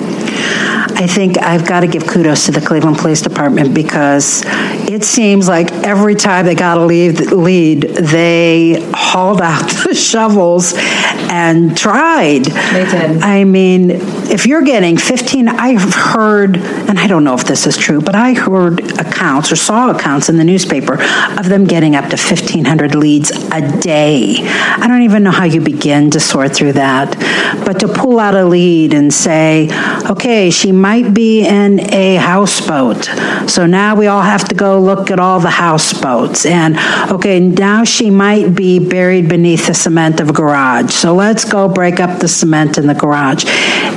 I 0.94 1.07
think 1.07 1.38
I've 1.38 1.66
got 1.66 1.81
to 1.81 1.87
give 1.87 2.07
kudos 2.07 2.46
to 2.46 2.52
the 2.52 2.61
Cleveland 2.61 2.98
Police 2.98 3.22
Department 3.22 3.74
because 3.74 4.44
it 4.92 5.05
seems 5.05 5.48
like 5.48 5.72
every 5.72 6.14
time 6.14 6.44
they 6.44 6.55
got 6.55 6.76
a 6.76 6.85
lead, 6.85 7.33
lead 7.33 7.83
they 7.83 8.76
hauled 8.92 9.40
out 9.40 9.66
the 9.85 9.94
shovels 9.94 10.74
and 10.76 11.74
tried. 11.76 12.44
They 12.44 12.85
did. 12.85 13.22
I 13.22 13.44
mean, 13.44 13.90
if 14.31 14.46
you're 14.46 14.62
getting 14.62 14.98
15, 14.98 15.48
I've 15.48 15.94
heard, 15.94 16.59
and 16.59 16.98
I 16.98 17.07
don't 17.07 17.24
know 17.24 17.35
if 17.35 17.44
this 17.44 17.66
is 17.66 17.78
true, 17.78 18.02
but 18.02 18.14
I 18.14 18.35
heard 18.35 18.81
accounts 19.00 19.50
or 19.50 19.57
saw 19.57 19.90
accounts 19.90 20.28
in 20.28 20.37
the 20.37 20.44
newspaper 20.44 21.02
of 21.38 21.48
them 21.48 21.64
getting 21.64 21.96
up 21.96 22.11
to 22.11 22.16
1,500 22.16 22.94
leads 22.94 23.31
a 23.31 23.81
day. 23.81 24.37
I 24.42 24.87
don't 24.87 25.02
even 25.02 25.22
know 25.22 25.31
how 25.31 25.44
you 25.44 25.62
begin 25.62 26.11
to 26.11 26.20
sort 26.20 26.55
through 26.55 26.74
that. 26.74 27.16
But 27.64 27.81
to 27.81 27.88
pull 27.88 28.18
out 28.18 28.35
a 28.35 28.44
lead 28.44 28.92
and 28.92 29.12
say, 29.12 29.70
okay, 30.11 30.50
she 30.50 30.70
might 30.70 31.14
be 31.14 31.46
in 31.46 31.81
a 31.94 32.16
houseboat. 32.16 33.05
So 33.48 33.64
now 33.66 33.94
we 33.94 34.07
all 34.07 34.22
have 34.22 34.46
to 34.48 34.55
go 34.55 34.81
look 34.82 35.10
at 35.10 35.18
all 35.18 35.40
the 35.40 35.50
houseboats. 35.50 36.46
And 36.46 36.76
okay, 37.10 37.40
now 37.40 37.84
she 37.84 38.10
might 38.10 38.54
be 38.54 38.78
buried 38.78 39.28
beneath 39.28 39.66
the 39.66 39.74
cement 39.74 40.20
of 40.20 40.30
a 40.30 40.32
garage. 40.32 40.92
So 40.92 41.14
let's 41.14 41.44
go 41.44 41.68
break 41.68 42.00
up 42.00 42.20
the 42.20 42.28
cement 42.28 42.78
in 42.78 42.86
the 42.86 42.94
garage. 42.94 43.44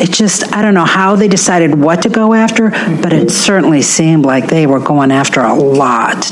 It 0.01 0.11
just, 0.11 0.53
I 0.53 0.61
don't 0.61 0.73
know 0.73 0.85
how 0.85 1.15
they 1.15 1.27
decided 1.27 1.75
what 1.75 2.01
to 2.03 2.09
go 2.09 2.33
after, 2.33 2.69
but 2.69 3.13
it 3.13 3.31
certainly 3.31 3.81
seemed 3.81 4.25
like 4.25 4.47
they 4.47 4.67
were 4.67 4.79
going 4.79 5.11
after 5.11 5.41
a 5.41 5.53
lot. 5.53 6.29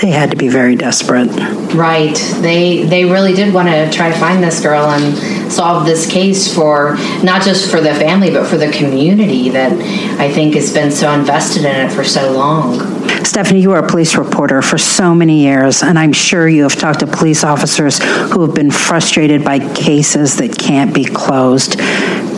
They 0.00 0.10
had 0.10 0.30
to 0.32 0.36
be 0.36 0.48
very 0.48 0.76
desperate. 0.76 1.28
Right. 1.74 2.16
They 2.40 2.84
they 2.84 3.04
really 3.04 3.32
did 3.32 3.54
want 3.54 3.68
to 3.68 3.90
try 3.90 4.10
to 4.10 4.18
find 4.18 4.42
this 4.42 4.60
girl 4.60 4.90
and 4.90 5.52
solve 5.52 5.86
this 5.86 6.10
case 6.10 6.52
for 6.54 6.96
not 7.22 7.42
just 7.42 7.70
for 7.70 7.80
the 7.80 7.94
family 7.94 8.30
but 8.30 8.46
for 8.46 8.56
the 8.56 8.70
community 8.70 9.50
that 9.50 9.72
I 10.20 10.30
think 10.30 10.54
has 10.54 10.72
been 10.72 10.90
so 10.90 11.12
invested 11.12 11.64
in 11.64 11.86
it 11.86 11.92
for 11.92 12.04
so 12.04 12.32
long. 12.32 12.78
Stephanie, 13.34 13.62
you 13.62 13.70
were 13.70 13.78
a 13.78 13.88
police 13.88 14.14
reporter 14.14 14.62
for 14.62 14.78
so 14.78 15.12
many 15.12 15.42
years, 15.42 15.82
and 15.82 15.98
I'm 15.98 16.12
sure 16.12 16.46
you 16.46 16.62
have 16.62 16.76
talked 16.76 17.00
to 17.00 17.08
police 17.08 17.42
officers 17.42 17.98
who 18.30 18.42
have 18.42 18.54
been 18.54 18.70
frustrated 18.70 19.44
by 19.44 19.58
cases 19.74 20.36
that 20.36 20.56
can't 20.56 20.94
be 20.94 21.04
closed. 21.04 21.76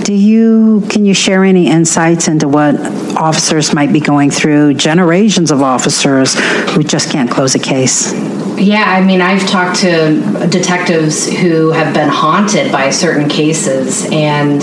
Do 0.05 0.15
you 0.15 0.81
can 0.89 1.05
you 1.05 1.13
share 1.13 1.45
any 1.45 1.67
insights 1.67 2.29
into 2.29 2.49
what 2.49 2.77
officers 3.15 3.75
might 3.75 3.93
be 3.93 4.01
going 4.01 4.31
through? 4.31 4.73
Generations 4.73 5.51
of 5.51 5.61
officers 5.61 6.35
who 6.71 6.83
just 6.83 7.13
can't 7.13 7.31
close 7.31 7.55
a 7.55 7.59
case. 7.59 8.15
Yeah, 8.59 8.85
I 8.87 9.05
mean, 9.05 9.21
I've 9.21 9.47
talked 9.47 9.81
to 9.81 10.49
detectives 10.49 11.31
who 11.31 11.73
have 11.73 11.93
been 11.93 12.09
haunted 12.09 12.73
by 12.73 12.89
certain 12.89 13.29
cases, 13.29 14.09
and 14.11 14.63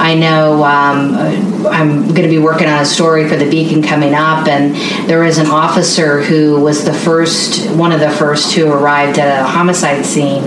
I 0.00 0.14
know 0.14 0.64
um, 0.64 1.66
I'm 1.66 2.08
going 2.08 2.22
to 2.22 2.28
be 2.28 2.38
working 2.38 2.68
on 2.68 2.80
a 2.80 2.86
story 2.86 3.28
for 3.28 3.36
the 3.36 3.48
Beacon 3.48 3.82
coming 3.82 4.14
up, 4.14 4.48
and 4.48 4.74
there 5.08 5.22
was 5.22 5.36
an 5.36 5.48
officer 5.48 6.22
who 6.22 6.58
was 6.58 6.86
the 6.86 6.94
first, 6.94 7.70
one 7.72 7.92
of 7.92 8.00
the 8.00 8.10
first 8.10 8.54
who 8.54 8.72
arrived 8.72 9.18
at 9.18 9.42
a 9.42 9.46
homicide 9.46 10.06
scene, 10.06 10.42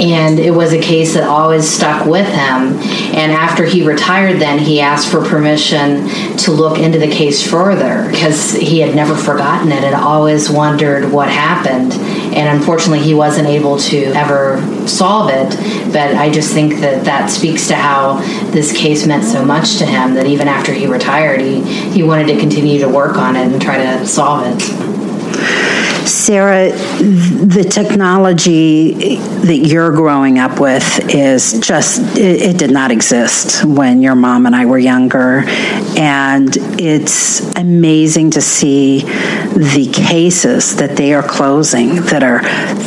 and 0.00 0.38
it 0.38 0.50
was 0.50 0.72
a 0.72 0.80
case 0.80 1.14
that 1.14 1.24
always 1.24 1.68
stuck 1.68 2.06
with 2.06 2.26
him. 2.26 2.78
And 3.14 3.30
after 3.32 3.64
he 3.64 3.86
retired, 3.86 4.40
then 4.40 4.58
he 4.58 4.80
asked 4.80 5.08
for 5.08 5.24
permission 5.24 6.08
to 6.38 6.50
look 6.50 6.78
into 6.78 6.98
the 6.98 7.10
case 7.10 7.48
further 7.48 8.10
because 8.10 8.52
he 8.52 8.80
had 8.80 8.94
never 8.94 9.14
forgotten 9.14 9.70
it 9.70 9.84
and 9.84 9.94
always 9.94 10.50
wondered 10.50 11.10
what 11.12 11.28
happened. 11.28 11.92
And 12.34 12.58
unfortunately, 12.58 13.00
he 13.00 13.14
wasn't 13.14 13.48
able 13.48 13.78
to 13.78 14.04
ever 14.14 14.60
solve 14.88 15.30
it. 15.30 15.50
But 15.92 16.16
I 16.16 16.30
just 16.30 16.52
think 16.52 16.80
that 16.80 17.04
that 17.04 17.30
speaks 17.30 17.68
to 17.68 17.76
how 17.76 18.18
this 18.50 18.76
case 18.76 19.06
meant 19.06 19.24
so 19.24 19.44
much 19.44 19.78
to 19.78 19.86
him 19.86 20.14
that 20.14 20.26
even 20.26 20.48
after 20.48 20.72
he 20.72 20.86
retired, 20.86 21.40
he, 21.40 21.62
he 21.90 22.02
wanted 22.02 22.26
to 22.28 22.38
continue 22.38 22.80
to 22.80 22.88
work 22.88 23.16
on 23.16 23.36
it 23.36 23.52
and 23.52 23.62
try 23.62 23.78
to 23.78 24.06
solve 24.06 24.44
it. 24.46 24.93
Sarah, 26.06 26.70
the 26.70 27.66
technology 27.68 29.16
that 29.16 29.56
you're 29.56 29.90
growing 29.92 30.38
up 30.38 30.60
with 30.60 31.14
is 31.14 31.60
just, 31.60 32.16
it, 32.18 32.42
it 32.42 32.58
did 32.58 32.70
not 32.70 32.90
exist 32.90 33.64
when 33.64 34.02
your 34.02 34.14
mom 34.14 34.46
and 34.46 34.54
I 34.54 34.66
were 34.66 34.78
younger. 34.78 35.44
And 35.96 36.54
it's 36.78 37.54
amazing 37.56 38.32
to 38.32 38.42
see 38.42 39.00
the 39.00 39.90
cases 39.92 40.76
that 40.76 40.96
they 40.96 41.14
are 41.14 41.22
closing 41.22 41.96
that 42.06 42.22
are 42.22 42.42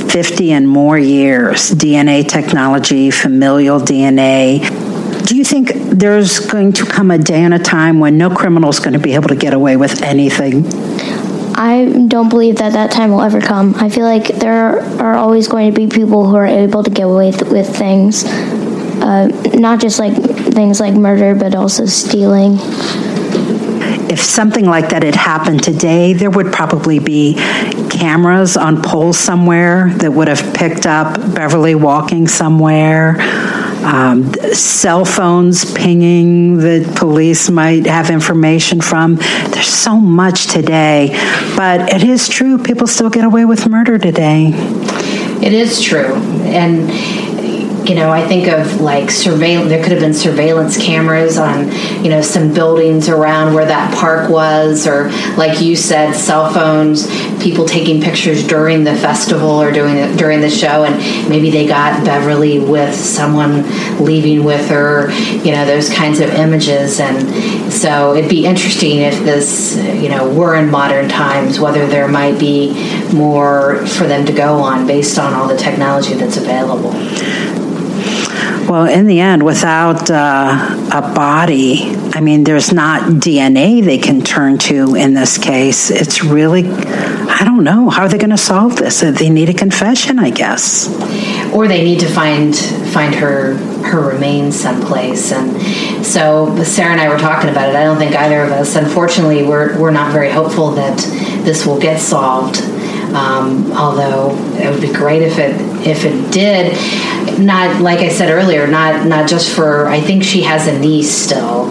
50 0.10 0.52
and 0.52 0.68
more 0.68 0.98
years 0.98 1.72
DNA 1.72 2.28
technology, 2.28 3.10
familial 3.10 3.80
DNA. 3.80 5.26
Do 5.28 5.36
you 5.36 5.44
think 5.44 5.72
there's 5.74 6.40
going 6.40 6.74
to 6.74 6.86
come 6.86 7.12
a 7.12 7.18
day 7.18 7.42
and 7.44 7.54
a 7.54 7.60
time 7.60 8.00
when 8.00 8.18
no 8.18 8.30
criminal 8.30 8.70
is 8.70 8.80
going 8.80 8.94
to 8.94 9.00
be 9.00 9.14
able 9.16 9.30
to 9.30 9.36
get 9.36 9.54
away 9.54 9.76
with 9.76 10.02
anything? 10.02 10.64
I 11.60 12.06
don't 12.08 12.30
believe 12.30 12.58
that 12.58 12.74
that 12.74 12.92
time 12.92 13.10
will 13.10 13.24
ever 13.24 13.42
come. 13.42 13.74
I 13.78 13.90
feel 13.90 14.06
like 14.06 14.28
there 14.28 14.80
are 15.02 15.16
always 15.16 15.48
going 15.48 15.74
to 15.74 15.76
be 15.76 15.88
people 15.88 16.28
who 16.28 16.36
are 16.36 16.46
able 16.46 16.84
to 16.84 16.92
get 16.92 17.08
away 17.08 17.32
with, 17.32 17.52
with 17.52 17.76
things, 17.76 18.26
uh, 18.26 19.28
not 19.56 19.82
just 19.82 19.98
like 19.98 20.14
things 20.14 20.80
like 20.80 20.94
murder, 20.94 21.34
but 21.34 21.56
also 21.56 21.88
stealing. 21.88 22.58
If 24.10 24.20
something 24.20 24.66
like 24.66 24.90
that 24.90 25.02
had 25.02 25.16
happened 25.16 25.64
today, 25.64 26.14
there 26.14 26.30
would 26.30 26.54
probably 26.54 27.00
be 27.00 27.34
cameras 27.90 28.56
on 28.56 28.84
poles 28.84 29.18
somewhere 29.18 29.90
that 29.96 30.12
would 30.12 30.28
have 30.28 30.54
picked 30.54 30.86
up 30.86 31.16
Beverly 31.34 31.74
walking 31.74 32.28
somewhere. 32.28 33.16
Um, 33.88 34.34
cell 34.54 35.06
phones 35.06 35.64
pinging 35.74 36.58
that 36.58 36.98
police 36.98 37.50
might 37.50 37.86
have 37.86 38.10
information 38.10 38.82
from. 38.82 39.16
There's 39.16 39.66
so 39.66 39.96
much 39.96 40.48
today, 40.48 41.12
but 41.56 41.94
it 41.94 42.04
is 42.04 42.28
true. 42.28 42.58
People 42.58 42.88
still 42.88 43.10
get 43.10 43.24
away 43.24 43.46
with 43.46 43.66
murder 43.70 43.98
today. 43.98 44.52
It 45.42 45.54
is 45.54 45.82
true. 45.82 46.16
And 46.44 46.90
you 47.88 47.96
know, 47.96 48.12
I 48.12 48.26
think 48.28 48.48
of 48.48 48.82
like 48.82 49.10
surveillance. 49.10 49.70
There 49.70 49.82
could 49.82 49.92
have 49.92 50.02
been 50.02 50.14
surveillance 50.14 50.78
cameras 50.78 51.38
on, 51.38 51.72
you 52.04 52.10
know, 52.10 52.22
some 52.22 52.54
buildings 52.54 53.08
around 53.08 53.54
where 53.54 53.66
that 53.66 53.96
park 53.96 54.30
was, 54.30 54.86
or 54.88 55.10
like 55.38 55.62
you 55.62 55.76
said, 55.76 56.14
cell 56.14 56.52
phones. 56.52 57.08
People 57.42 57.66
taking 57.66 58.02
pictures 58.02 58.46
during 58.46 58.84
the 58.84 58.96
festival 58.96 59.50
or 59.50 59.72
during 59.72 59.96
the, 59.96 60.18
during 60.18 60.42
the 60.42 60.50
show, 60.50 60.84
and 60.84 61.30
maybe 61.30 61.50
they 61.50 61.66
got 61.68 62.04
Beverly 62.04 62.60
with 62.60 62.94
someone 62.94 63.64
leaving 64.04 64.44
with 64.44 64.68
her. 64.70 65.12
You 65.12 65.54
know, 65.54 65.66
those 65.66 65.94
kinds 65.94 66.20
of 66.20 66.30
images, 66.32 67.00
and 67.00 67.72
so 67.72 68.16
it'd 68.16 68.30
be 68.30 68.46
interesting 68.46 68.98
if 68.98 69.18
this, 69.24 69.78
you 69.78 70.10
know, 70.10 70.30
were 70.34 70.56
in 70.56 70.70
modern 70.70 71.08
times, 71.08 71.60
whether 71.60 71.88
there 71.88 72.08
might 72.08 72.40
be 72.40 72.74
more 73.14 73.86
for 73.88 74.06
them 74.06 74.26
to 74.26 74.34
go 74.34 74.56
on 74.56 74.86
based 74.88 75.18
on 75.18 75.34
all 75.34 75.48
the 75.48 75.58
technology 75.58 76.14
that's 76.16 76.38
available. 76.38 76.92
Well, 78.68 78.86
in 78.86 79.08
the 79.08 79.22
end, 79.22 79.44
without 79.44 80.12
uh, 80.12 80.90
a 80.94 81.02
body, 81.14 81.96
I 82.14 82.20
mean, 82.20 82.44
there's 82.44 82.74
not 82.74 83.04
DNA 83.04 83.82
they 83.84 83.98
can 83.98 84.22
turn 84.22 84.58
to 84.60 84.96
in 84.96 85.14
this 85.14 85.38
case. 85.38 85.90
It's 85.90 86.22
really, 86.22 86.68
I 86.70 87.44
don't 87.46 87.64
know. 87.64 87.90
How 87.90 88.04
are 88.04 88.10
they 88.10 88.18
going 88.18 88.32
to 88.32 88.38
solve 88.38 88.76
this? 88.76 89.00
They 89.00 89.30
need 89.30 89.50
a 89.50 89.54
confession, 89.54 90.20
I 90.20 90.32
guess. 90.32 90.90
or 91.54 91.68
they 91.68 91.84
need 91.84 92.00
to 92.02 92.08
find 92.08 92.56
find 92.56 93.16
her 93.16 93.56
her 93.84 94.02
remains 94.10 94.60
someplace 94.60 95.32
and 95.32 96.06
so 96.06 96.54
sarah 96.64 96.92
and 96.92 97.00
i 97.02 97.08
were 97.08 97.18
talking 97.18 97.50
about 97.50 97.70
it 97.70 97.76
i 97.76 97.84
don't 97.84 97.98
think 97.98 98.16
either 98.16 98.42
of 98.44 98.52
us 98.52 98.76
unfortunately 98.76 99.44
we're, 99.44 99.78
we're 99.80 99.92
not 99.92 100.12
very 100.12 100.30
hopeful 100.30 100.72
that 100.72 100.98
this 101.46 101.66
will 101.66 101.80
get 101.80 102.00
solved 102.00 102.58
um, 103.16 103.72
although 103.74 104.36
it 104.58 104.70
would 104.70 104.82
be 104.82 104.92
great 104.92 105.22
if 105.22 105.38
it 105.40 105.56
if 105.88 106.04
it 106.06 106.32
did 106.32 106.74
not 107.40 107.82
like 107.82 108.00
i 108.00 108.10
said 108.10 108.30
earlier 108.30 108.68
not 108.68 109.06
not 109.06 109.30
just 109.30 109.56
for 109.56 109.88
i 109.88 110.00
think 110.00 110.24
she 110.24 110.42
has 110.42 110.68
a 110.68 110.80
niece 110.80 111.12
still 111.12 111.70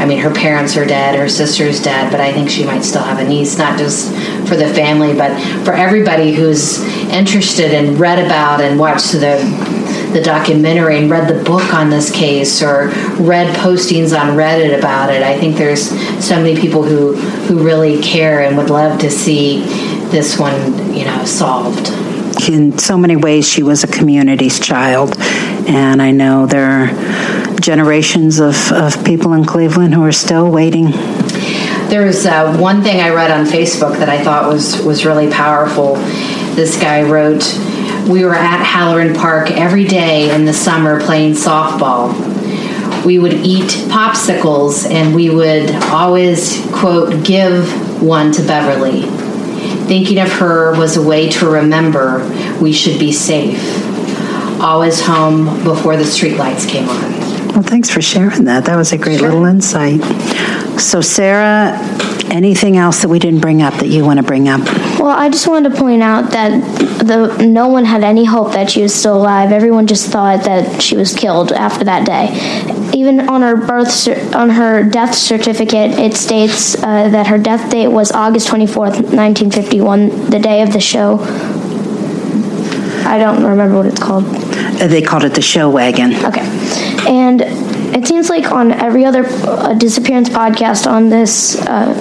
I 0.00 0.06
mean, 0.06 0.18
her 0.20 0.32
parents 0.32 0.78
are 0.78 0.86
dead, 0.86 1.18
her 1.18 1.28
sister's 1.28 1.82
dead, 1.82 2.10
but 2.10 2.22
I 2.22 2.32
think 2.32 2.48
she 2.48 2.64
might 2.64 2.80
still 2.80 3.02
have 3.02 3.18
a 3.18 3.28
niece, 3.28 3.58
not 3.58 3.78
just 3.78 4.08
for 4.48 4.56
the 4.56 4.66
family, 4.72 5.12
but 5.14 5.38
for 5.62 5.74
everybody 5.74 6.32
who's 6.32 6.82
interested 7.10 7.74
and 7.74 8.00
read 8.00 8.18
about 8.18 8.62
and 8.62 8.80
watched 8.80 9.12
the 9.12 9.36
the 10.14 10.22
documentary 10.22 10.98
and 10.98 11.10
read 11.10 11.28
the 11.28 11.44
book 11.44 11.74
on 11.74 11.90
this 11.90 12.10
case 12.10 12.62
or 12.62 12.88
read 13.20 13.54
postings 13.56 14.18
on 14.18 14.36
Reddit 14.36 14.76
about 14.76 15.12
it. 15.12 15.22
I 15.22 15.38
think 15.38 15.56
there's 15.56 15.90
so 16.24 16.36
many 16.36 16.58
people 16.58 16.82
who 16.82 17.14
who 17.14 17.62
really 17.62 18.00
care 18.00 18.40
and 18.40 18.56
would 18.56 18.70
love 18.70 18.98
to 19.00 19.10
see 19.10 19.60
this 20.10 20.38
one, 20.38 20.94
you 20.94 21.04
know, 21.04 21.24
solved. 21.26 21.88
In 22.48 22.78
so 22.78 22.96
many 22.96 23.16
ways, 23.16 23.46
she 23.46 23.62
was 23.62 23.84
a 23.84 23.86
community's 23.86 24.58
child. 24.58 25.14
And 25.68 26.00
I 26.00 26.10
know 26.10 26.46
there 26.46 26.66
are 26.66 27.60
generations 27.60 28.40
of, 28.40 28.72
of 28.72 29.04
people 29.04 29.34
in 29.34 29.44
Cleveland 29.44 29.94
who 29.94 30.02
are 30.02 30.12
still 30.12 30.50
waiting. 30.50 30.90
There 31.90 32.06
was 32.06 32.24
uh, 32.24 32.56
one 32.56 32.82
thing 32.82 33.00
I 33.00 33.10
read 33.10 33.30
on 33.30 33.46
Facebook 33.46 33.98
that 33.98 34.08
I 34.08 34.22
thought 34.22 34.50
was 34.50 34.80
was 34.82 35.04
really 35.04 35.30
powerful. 35.30 35.96
This 36.54 36.80
guy 36.80 37.02
wrote, 37.02 37.42
"We 38.08 38.24
were 38.24 38.34
at 38.34 38.64
Halloran 38.64 39.14
Park 39.14 39.50
every 39.50 39.84
day 39.84 40.34
in 40.34 40.44
the 40.44 40.52
summer 40.52 41.00
playing 41.00 41.34
softball. 41.34 42.14
We 43.04 43.18
would 43.18 43.34
eat 43.34 43.70
popsicles, 43.88 44.88
and 44.88 45.14
we 45.14 45.30
would 45.30 45.70
always 45.90 46.64
quote 46.72 47.24
give 47.24 48.02
one 48.02 48.30
to 48.32 48.42
Beverly. 48.42 49.29
Thinking 49.86 50.18
of 50.18 50.30
her 50.32 50.72
was 50.78 50.96
a 50.96 51.02
way 51.02 51.28
to 51.30 51.50
remember 51.50 52.20
we 52.60 52.72
should 52.72 52.98
be 52.98 53.12
safe. 53.12 53.60
Always 54.60 55.00
home 55.00 55.64
before 55.64 55.96
the 55.96 56.04
streetlights 56.04 56.68
came 56.68 56.88
on." 56.88 57.20
Well, 57.52 57.62
thanks 57.62 57.90
for 57.90 58.00
sharing 58.00 58.44
that. 58.44 58.66
That 58.66 58.76
was 58.76 58.92
a 58.92 58.98
great 58.98 59.20
little 59.20 59.44
insight. 59.44 60.00
So, 60.78 61.00
Sarah, 61.00 61.78
anything 62.30 62.76
else 62.76 63.02
that 63.02 63.08
we 63.08 63.18
didn't 63.18 63.40
bring 63.40 63.62
up 63.62 63.74
that 63.74 63.88
you 63.88 64.04
want 64.04 64.18
to 64.18 64.22
bring 64.22 64.48
up? 64.48 64.60
Well, 64.98 65.08
I 65.08 65.28
just 65.28 65.46
wanted 65.46 65.70
to 65.72 65.76
point 65.80 66.02
out 66.02 66.30
that 66.32 66.50
the 67.04 67.46
no 67.46 67.68
one 67.68 67.84
had 67.84 68.02
any 68.04 68.24
hope 68.24 68.52
that 68.52 68.70
she 68.70 68.82
was 68.82 68.94
still 68.94 69.16
alive. 69.16 69.52
Everyone 69.52 69.86
just 69.86 70.10
thought 70.10 70.44
that 70.44 70.82
she 70.82 70.96
was 70.96 71.14
killed 71.14 71.52
after 71.52 71.84
that 71.84 72.06
day. 72.06 72.28
Even 72.92 73.28
on 73.28 73.42
her 73.42 73.56
birth 73.56 74.08
on 74.34 74.50
her 74.50 74.82
death 74.82 75.14
certificate, 75.14 75.92
it 75.98 76.14
states 76.14 76.74
uh, 76.82 77.08
that 77.08 77.26
her 77.28 77.38
death 77.38 77.70
date 77.70 77.88
was 77.88 78.12
August 78.12 78.48
twenty 78.48 78.66
fourth, 78.66 79.12
nineteen 79.12 79.50
fifty 79.50 79.80
one, 79.80 80.08
the 80.30 80.38
day 80.38 80.62
of 80.62 80.72
the 80.72 80.80
show. 80.80 81.18
I 83.06 83.18
don't 83.18 83.42
remember 83.42 83.76
what 83.76 83.86
it's 83.86 84.00
called. 84.00 84.24
Uh, 84.24 84.86
They 84.86 85.02
called 85.02 85.24
it 85.24 85.34
the 85.34 85.42
show 85.42 85.68
wagon. 85.70 86.14
Okay. 86.24 86.46
And 87.08 87.40
it 87.96 88.06
seems 88.06 88.28
like 88.28 88.52
on 88.52 88.70
every 88.72 89.04
other 89.04 89.24
uh, 89.26 89.74
disappearance 89.74 90.28
podcast 90.28 90.86
on 90.86 91.08
this, 91.08 91.56
uh, 91.66 91.92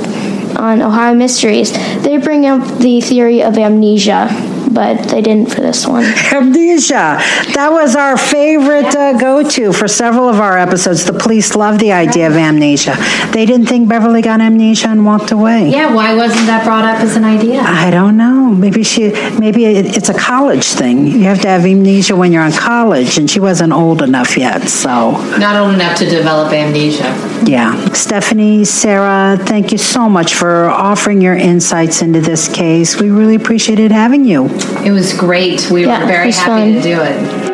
on 0.56 0.82
Ohio 0.82 1.14
Mysteries, 1.14 1.72
they 2.04 2.18
bring 2.18 2.46
up 2.46 2.80
the 2.80 3.02
theory 3.02 3.42
of 3.42 3.58
amnesia, 3.58 4.28
but 4.74 5.10
they 5.10 5.22
didn't 5.22 5.48
for 5.52 5.62
this 5.62 5.86
one. 5.88 6.04
Amnesia. 6.32 7.18
That 7.56 7.70
was 7.72 7.96
our 7.96 8.18
favorite 8.18 8.96
uh, 8.96 9.18
go 9.18 9.48
to 9.50 9.74
for 9.74 9.88
several 9.88 10.30
of 10.30 10.40
our 10.40 10.58
episodes. 10.58 11.06
The 11.06 11.14
police 11.14 11.56
loved 11.56 11.80
the 11.80 11.92
idea 11.92 12.28
of 12.28 12.34
amnesia. 12.34 12.96
They 13.32 13.46
didn't 13.46 13.68
think 13.68 13.90
Beverly 13.90 14.22
got 14.22 14.42
amnesia 14.42 14.90
and 14.90 15.06
walked 15.06 15.32
away. 15.32 15.70
Yeah, 15.70 15.94
why 15.94 16.14
wasn't 16.16 16.48
that 16.48 16.64
brought 16.66 16.86
up 16.86 17.02
as 17.02 17.16
an 17.16 17.24
idea? 17.24 17.62
I 17.62 17.90
don't 17.92 18.18
know. 18.18 18.50
Maybe 18.50 18.84
she. 18.84 19.12
Maybe 19.40 19.66
it, 19.66 19.98
it's 19.98 20.10
a 20.10 20.14
college 20.14 20.66
thing. 20.66 21.08
You 21.08 21.24
have 21.24 21.42
to 21.42 21.48
have 21.48 21.66
amnesia 21.66 22.16
when 22.16 22.32
you're 22.32 22.46
in 22.46 22.52
college, 22.52 23.18
and 23.18 23.30
she 23.30 23.40
wasn't 23.40 23.74
old 23.74 24.02
enough 24.02 24.38
yet. 24.38 24.68
So, 24.70 25.12
Not 25.38 25.56
old 25.56 25.74
enough 25.76 25.98
to 26.00 26.06
develop 26.06 26.52
amnesia. 26.54 27.04
yeah. 27.46 27.76
Stephanie, 27.94 28.66
Sarah, 28.66 29.38
thank 29.40 29.72
you 29.72 29.78
so 29.78 30.10
much 30.10 30.36
for 30.36 30.66
offering 30.70 31.22
your 31.22 31.36
insights 31.36 32.02
into 32.02 32.22
this 32.22 32.48
case. 32.48 33.00
We 33.00 33.10
really 33.10 33.36
appreciated 33.36 33.92
having 33.92 34.26
you. 34.26 34.48
It 34.86 34.92
was 34.92 35.14
great. 35.14 35.70
We 35.72 35.86
Yeah, 35.86 36.02
were 36.02 36.08
very 36.08 36.32
happy 36.32 36.74
fun. 36.74 36.74
to 36.74 36.82
do 36.82 37.02
it. 37.02 37.50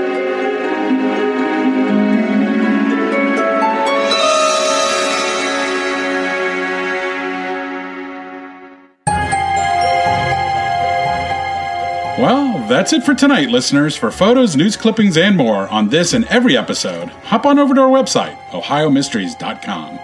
Well, 12.18 12.66
that's 12.70 12.94
it 12.94 13.04
for 13.04 13.14
tonight, 13.14 13.50
listeners. 13.50 13.98
For 13.98 14.10
photos, 14.10 14.56
news 14.56 14.78
clippings, 14.78 15.18
and 15.18 15.36
more 15.36 15.68
on 15.68 15.90
this 15.90 16.14
and 16.14 16.24
every 16.26 16.56
episode, 16.56 17.10
hop 17.10 17.46
on 17.46 17.60
over 17.60 17.76
to 17.76 17.82
our 17.82 17.90
website, 17.90 18.38
ohiomysteries.com. 18.52 20.00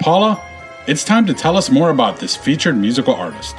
Paula, 0.00 0.42
it's 0.86 1.04
time 1.04 1.26
to 1.26 1.34
tell 1.34 1.58
us 1.58 1.68
more 1.68 1.90
about 1.90 2.16
this 2.16 2.34
featured 2.34 2.78
musical 2.78 3.14
artist. 3.14 3.54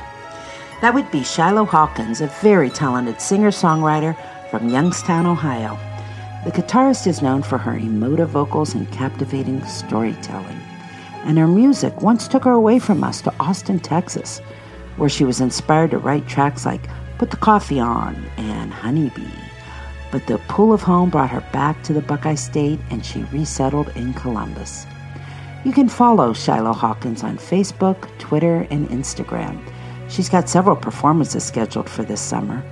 That 0.83 0.95
would 0.95 1.09
be 1.11 1.23
Shiloh 1.23 1.63
Hawkins, 1.63 2.19
a 2.19 2.27
very 2.41 2.69
talented 2.69 3.21
singer 3.21 3.51
songwriter 3.51 4.17
from 4.51 4.67
Youngstown, 4.67 5.25
Ohio. 5.25 5.79
The 6.43 6.51
guitarist 6.51 7.07
is 7.07 7.21
known 7.21 7.41
for 7.41 7.57
her 7.57 7.77
emotive 7.77 8.31
vocals 8.31 8.75
and 8.75 8.91
captivating 8.91 9.63
storytelling. 9.63 10.59
And 11.23 11.37
her 11.37 11.47
music 11.47 12.01
once 12.01 12.27
took 12.27 12.43
her 12.43 12.51
away 12.51 12.79
from 12.79 13.01
us 13.01 13.21
to 13.21 13.33
Austin, 13.39 13.79
Texas, 13.79 14.39
where 14.97 15.07
she 15.07 15.23
was 15.23 15.39
inspired 15.39 15.91
to 15.91 15.99
write 15.99 16.27
tracks 16.27 16.65
like 16.65 16.89
put 17.17 17.31
the 17.31 17.37
coffee 17.37 17.79
on, 17.79 18.21
and 18.35 18.73
honeybee. 18.73 19.39
But 20.11 20.27
the 20.27 20.37
pull 20.49 20.73
of 20.73 20.81
home 20.81 21.09
brought 21.09 21.29
her 21.29 21.47
back 21.53 21.81
to 21.83 21.93
the 21.93 22.01
Buckeye 22.01 22.35
State, 22.35 22.81
and 22.89 23.05
she 23.05 23.23
resettled 23.31 23.87
in 23.95 24.13
Columbus. 24.15 24.85
You 25.63 25.71
can 25.71 25.87
follow 25.87 26.33
Shiloh 26.33 26.73
Hawkins 26.73 27.23
on 27.23 27.37
Facebook, 27.37 28.09
Twitter, 28.19 28.67
and 28.69 28.89
Instagram. 28.89 29.65
She's 30.13 30.29
got 30.29 30.47
several 30.47 30.75
performances 30.75 31.43
scheduled 31.43 31.89
for 31.89 32.03
this 32.03 32.21
summer. 32.21 32.63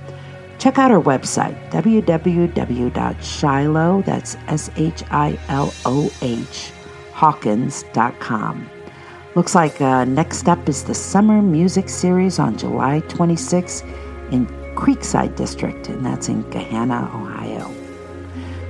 Check 0.60 0.78
out 0.78 0.92
her 0.92 1.00
website, 1.00 1.58
www.shiloh, 1.72 2.52
that's 4.02 4.36
S-H-I-L-O-H, 4.46 5.02
hawkins.com. 7.12 8.70
Looks 9.34 9.56
like 9.56 9.80
uh, 9.80 10.04
next 10.04 10.48
up 10.48 10.68
is 10.68 10.84
the 10.84 10.94
Summer 10.94 11.42
Music 11.42 11.88
Series 11.88 12.38
on 12.38 12.56
July 12.56 13.00
26 13.08 13.80
in 14.30 14.46
Creekside 14.76 15.34
District, 15.34 15.88
and 15.88 16.06
that's 16.06 16.28
in 16.28 16.44
Gahanna, 16.44 17.12
Ohio. 17.12 17.74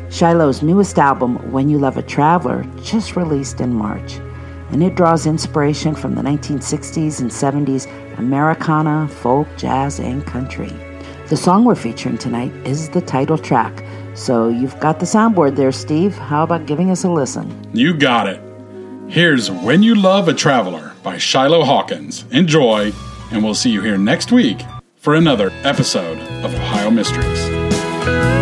Shiloh's 0.08 0.62
newest 0.62 0.98
album, 0.98 1.36
When 1.52 1.68
You 1.68 1.78
Love 1.78 1.98
a 1.98 2.02
Traveler, 2.02 2.64
just 2.82 3.16
released 3.16 3.60
in 3.60 3.74
March, 3.74 4.14
and 4.70 4.82
it 4.82 4.94
draws 4.94 5.26
inspiration 5.26 5.94
from 5.94 6.14
the 6.14 6.22
1960s 6.22 7.20
and 7.20 7.30
70s 7.30 7.86
Americana, 8.18 9.08
folk, 9.08 9.48
jazz, 9.56 9.98
and 9.98 10.26
country. 10.26 10.72
The 11.28 11.36
song 11.36 11.64
we're 11.64 11.74
featuring 11.74 12.18
tonight 12.18 12.52
is 12.66 12.88
the 12.90 13.00
title 13.00 13.38
track, 13.38 13.84
so 14.14 14.48
you've 14.48 14.78
got 14.80 15.00
the 15.00 15.06
soundboard 15.06 15.56
there, 15.56 15.72
Steve. 15.72 16.16
How 16.16 16.42
about 16.42 16.66
giving 16.66 16.90
us 16.90 17.04
a 17.04 17.10
listen? 17.10 17.50
You 17.74 17.94
got 17.94 18.28
it. 18.28 18.40
Here's 19.08 19.50
When 19.50 19.82
You 19.82 19.94
Love 19.94 20.28
a 20.28 20.34
Traveler 20.34 20.92
by 21.02 21.18
Shiloh 21.18 21.64
Hawkins. 21.64 22.24
Enjoy, 22.30 22.92
and 23.30 23.42
we'll 23.42 23.54
see 23.54 23.70
you 23.70 23.82
here 23.82 23.98
next 23.98 24.32
week 24.32 24.60
for 24.96 25.14
another 25.14 25.50
episode 25.64 26.18
of 26.44 26.54
Ohio 26.54 26.90
Mysteries. 26.90 28.41